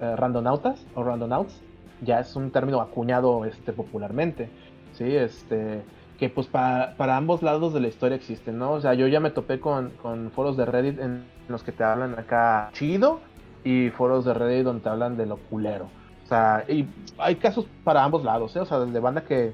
[0.00, 1.62] eh, randonautas o randonauts
[2.00, 4.48] ya es un término acuñado este, popularmente.
[4.92, 5.14] ¿sí?
[5.16, 5.82] Este,
[6.18, 8.72] que pues pa- para ambos lados de la historia existen, ¿no?
[8.72, 11.84] O sea, yo ya me topé con, con foros de Reddit en los que te
[11.84, 13.20] hablan acá chido
[13.64, 15.84] y foros de Reddit donde te hablan de lo culero.
[16.24, 16.86] O sea, y
[17.18, 18.60] hay casos para ambos lados, ¿eh?
[18.60, 19.52] O sea, de banda que.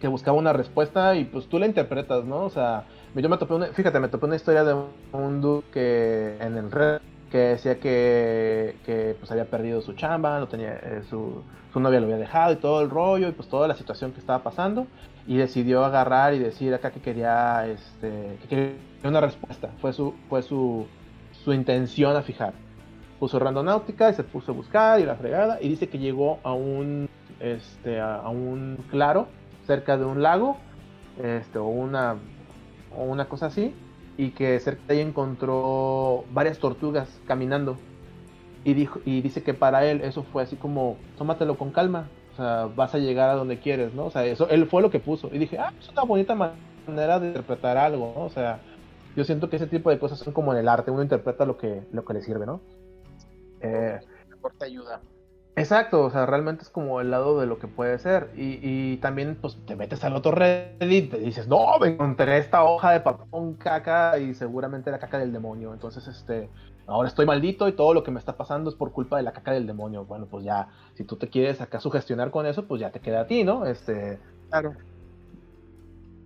[0.00, 2.44] Que buscaba una respuesta y pues tú la interpretas, ¿no?
[2.44, 2.84] O sea,
[3.14, 4.74] yo me topé una, fíjate, me topé una historia de
[5.12, 10.38] un dude que en el red que decía que, que pues había perdido su chamba,
[10.38, 11.42] no tenía eh, su,
[11.72, 14.20] su novia lo había dejado y todo el rollo y pues toda la situación que
[14.20, 14.86] estaba pasando
[15.26, 18.74] y decidió agarrar y decir acá que quería este que quería
[19.04, 20.86] una respuesta, fue su fue su
[21.44, 22.54] su intención a fijar.
[23.18, 26.52] Puso randonáutica y se puso a buscar y la fregada y dice que llegó a
[26.52, 27.08] un
[27.40, 29.26] este a, a un claro
[29.66, 30.56] cerca de un lago
[31.22, 32.16] este o una
[32.96, 33.74] o una cosa así
[34.16, 37.76] y que cerca de ahí encontró varias tortugas caminando.
[38.64, 42.36] Y dijo y dice que para él eso fue así como tómatelo con calma o
[42.36, 44.98] sea vas a llegar a donde quieres no o sea eso él fue lo que
[44.98, 45.30] puso.
[45.32, 48.60] Y dije ah es una bonita manera de interpretar algo o sea
[49.14, 51.56] yo siento que ese tipo de cosas son como en el arte uno interpreta lo
[51.56, 52.60] que lo que le sirve no
[53.60, 54.00] eh,
[54.60, 55.00] ayuda.
[55.58, 58.30] Exacto, o sea, realmente es como el lado de lo que puede ser.
[58.34, 62.62] Y, y también, pues, te metes al otro Reddit, te dices, no, me encontré esta
[62.64, 65.72] hoja de papón caca y seguramente era caca del demonio.
[65.72, 66.52] Entonces, este,
[66.84, 69.32] ahora estoy maldito y todo lo que me está pasando es por culpa de la
[69.32, 70.04] caca del demonio.
[70.04, 73.22] Bueno, pues ya, si tú te quieres acá sugestionar con eso, pues ya te queda
[73.22, 73.64] a ti, ¿no?
[73.64, 74.76] Este, Claro.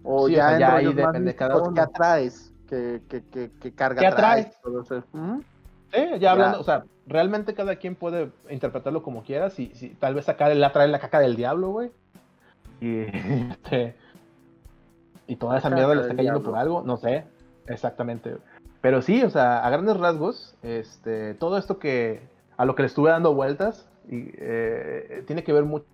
[0.02, 1.80] O Sí, o ya, sea, en ya ahí depende cada místicos, ¿Qué uno.
[1.80, 2.54] atraes?
[2.66, 4.46] ¿Qué, qué, qué, qué carga ¿Qué atraes?
[4.46, 4.60] traes?
[4.62, 4.84] Todo
[5.93, 9.51] Sí, ya hablando, o sea, realmente cada quien puede interpretarlo como quiera.
[9.51, 11.91] Si, si tal vez acá le atrae la caca del diablo, güey.
[12.80, 13.01] Y,
[13.51, 13.95] este,
[15.26, 17.24] y toda esa La mierda le está cayendo por algo, no sé.
[17.66, 18.36] Exactamente.
[18.80, 22.20] Pero sí, o sea, a grandes rasgos, este, todo esto que
[22.57, 25.84] a lo que le estuve dando vueltas y, eh, tiene que ver mucho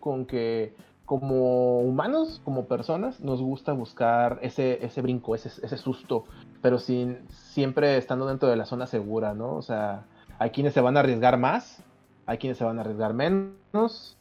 [0.00, 0.74] con que
[1.06, 6.24] como humanos, como personas, nos gusta buscar ese, ese brinco, ese, ese susto,
[6.64, 9.54] pero sin siempre estando dentro de la zona segura, ¿no?
[9.54, 10.04] O sea,
[10.38, 11.82] hay quienes se van a arriesgar más,
[12.24, 14.16] hay quienes se van a arriesgar menos,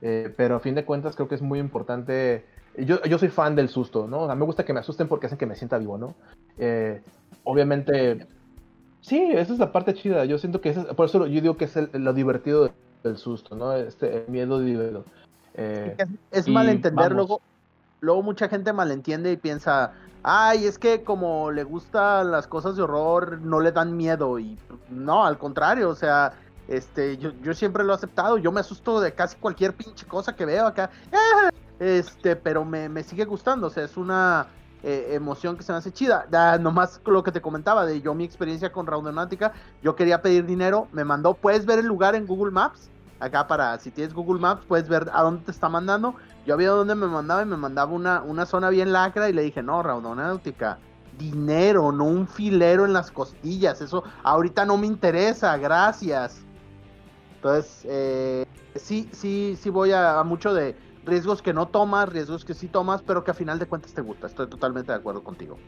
[0.00, 2.46] eh, pero a fin de cuentas creo que es muy importante.
[2.78, 4.22] Yo, yo soy fan del susto, ¿no?
[4.22, 6.14] O sea, me gusta que me asusten porque hacen que me sienta vivo, ¿no?
[6.56, 7.02] Eh,
[7.44, 8.26] obviamente,
[9.02, 10.24] sí, esa es la parte chida.
[10.24, 12.72] Yo siento que esa es- por eso yo digo que es el- lo divertido
[13.04, 13.74] del susto, ¿no?
[13.74, 15.04] Este el miedo divertido.
[15.52, 17.28] Eh, Es, es y malentender, vamos.
[17.28, 17.42] luego,
[18.00, 22.82] luego mucha gente malentiende y piensa, ay, es que como le gustan las cosas de
[22.82, 24.38] horror, no le dan miedo.
[24.38, 24.58] Y
[24.90, 26.32] no, al contrario, o sea,
[26.68, 30.34] este, yo, yo siempre lo he aceptado, yo me asusto de casi cualquier pinche cosa
[30.34, 30.90] que veo acá.
[31.80, 34.46] Este, pero me, me sigue gustando, o sea, es una
[34.84, 36.26] eh, emoción que se me hace chida.
[36.32, 39.52] Ah, nomás lo que te comentaba de yo mi experiencia con Raudonáutica,
[39.82, 42.88] yo quería pedir dinero, me mandó, puedes ver el lugar en Google Maps,
[43.22, 46.16] acá para, si tienes Google Maps, puedes ver a dónde te está mandando.
[46.44, 49.42] Yo había dónde me mandaba y me mandaba una, una zona bien lacra y le
[49.42, 50.78] dije, no, Raudonáutica,
[51.16, 56.42] dinero, no un filero en las costillas, eso ahorita no me interesa, gracias.
[57.36, 62.54] Entonces, eh, sí, sí, sí voy a, mucho de riesgos que no tomas, riesgos que
[62.54, 64.26] sí tomas, pero que a final de cuentas te gusta.
[64.26, 65.58] Estoy totalmente de acuerdo contigo.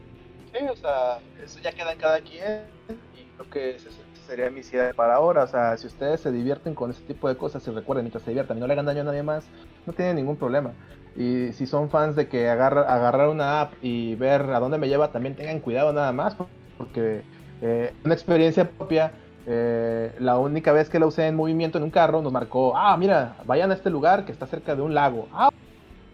[0.53, 2.67] Sí, o sea, eso ya queda en cada quien
[3.13, 5.43] y creo que ese ese sería mi cierre para ahora.
[5.43, 8.31] O sea, si ustedes se divierten con ese tipo de cosas y recuerden, mientras se
[8.31, 9.45] diviertan y no le hagan daño a nadie más,
[9.85, 10.71] no tienen ningún problema.
[11.15, 14.89] Y si son fans de que agarra, agarrar una app y ver a dónde me
[14.89, 16.35] lleva, también tengan cuidado nada más,
[16.77, 17.21] porque
[17.61, 19.13] eh, una experiencia propia,
[19.45, 22.97] eh, la única vez que la usé en movimiento en un carro, nos marcó, ah,
[22.97, 25.29] mira, vayan a este lugar que está cerca de un lago.
[25.31, 25.49] Ah,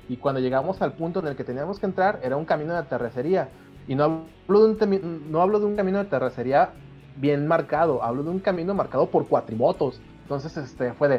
[0.07, 2.84] y cuando llegamos al punto en el que teníamos que entrar, era un camino de
[2.84, 3.49] terracería.
[3.88, 6.72] Y no hablo de un, no hablo de un camino de terracería
[7.17, 9.99] bien marcado, hablo de un camino marcado por cuatrimotos.
[10.23, 11.17] Entonces, este, fue de,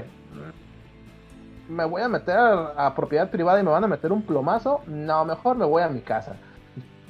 [1.69, 4.81] "Mm, me voy a meter a propiedad privada y me van a meter un plomazo.
[4.86, 6.36] No, mejor me voy a mi casa.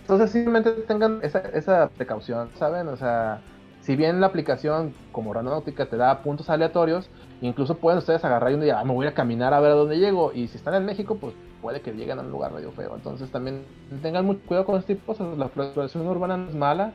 [0.03, 2.89] Entonces, simplemente tengan esa, esa precaución, ¿saben?
[2.89, 3.41] O sea,
[3.81, 7.09] si bien la aplicación como Randonáutica te da puntos aleatorios,
[7.41, 9.75] incluso pueden ustedes agarrar y un día, "Ah, me voy a caminar a ver a
[9.75, 10.33] dónde llego.
[10.33, 12.95] Y si están en México, pues puede que lleguen a un lugar medio feo.
[12.95, 13.65] Entonces también
[14.03, 15.15] tengan mucho cuidado con este tipo.
[15.37, 16.93] La exploración urbana no es mala,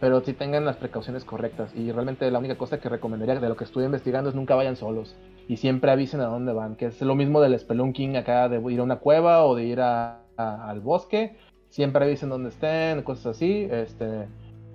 [0.00, 1.74] pero sí tengan las precauciones correctas.
[1.74, 4.76] Y realmente la única cosa que recomendaría de lo que estoy investigando es nunca vayan
[4.76, 5.14] solos.
[5.50, 8.80] y siempre avisen a dónde van, que es lo mismo del spelunking acá de ir
[8.80, 11.38] a una cueva o de ir a- a- al bosque,
[11.70, 14.28] siempre avisen dónde estén, cosas así, este,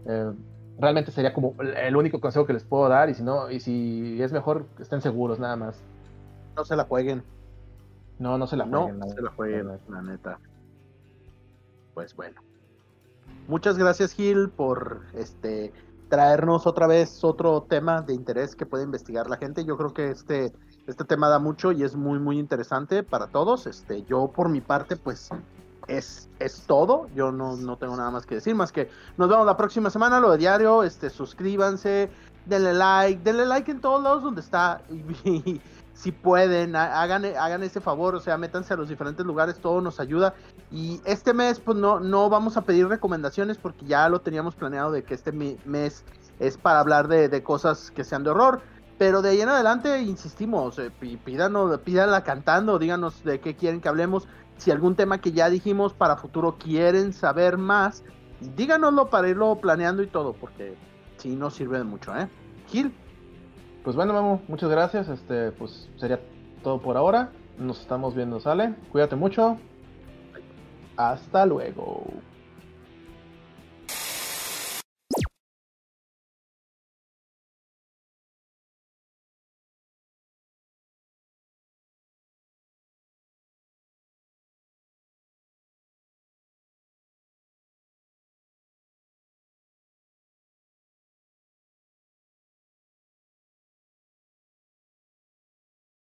[0.06, 0.32] eh,
[0.80, 4.20] realmente sería como el- único consejo que les puedo dar y si no, y si
[4.22, 5.80] es mejor, estén seguros nada más,
[6.58, 7.24] No se la jueguen.
[8.20, 10.40] no, no se la no jueguen, la se la jueguen, la neta.
[11.94, 12.42] Pues bueno.
[13.48, 15.74] Muchas gracias, Gil, por este
[16.14, 19.66] traernos otra vez otro tema de interés que puede investigar la gente.
[19.66, 20.54] Yo creo que este,
[20.86, 23.66] este tema da mucho y es muy, muy interesante para todos.
[23.66, 25.30] Este, yo por mi parte, pues
[25.88, 27.08] es, es todo.
[27.16, 30.20] Yo no, no tengo nada más que decir, más que nos vemos la próxima semana,
[30.20, 30.84] lo de diario.
[30.84, 32.12] Este, suscríbanse,
[32.46, 34.82] denle like, denle like en todos lados donde está.
[35.94, 39.80] si pueden, ha- hagan, hagan ese favor, o sea, métanse a los diferentes lugares, todo
[39.82, 40.34] nos ayuda.
[40.72, 44.92] Y este mes, pues no, no vamos a pedir recomendaciones porque ya lo teníamos planeado
[44.92, 46.04] de que este mes
[46.40, 48.62] es para hablar de, de cosas que sean de horror.
[48.98, 50.92] Pero de ahí en adelante, insistimos, eh,
[51.24, 54.28] pídanos, pídanla cantando, díganos de qué quieren que hablemos.
[54.58, 58.04] Si algún tema que ya dijimos para futuro quieren saber más,
[58.56, 60.76] díganoslo para irlo planeando y todo, porque
[61.18, 62.30] sí nos sirve de mucho, ¿eh?
[62.68, 62.94] Gil,
[63.84, 65.10] Pues bueno, Memo, muchas gracias.
[65.10, 66.20] Este, pues sería
[66.64, 67.32] todo por ahora.
[67.58, 68.74] Nos estamos viendo, sale.
[68.92, 69.58] Cuídate mucho.
[70.96, 72.04] Hasta luego.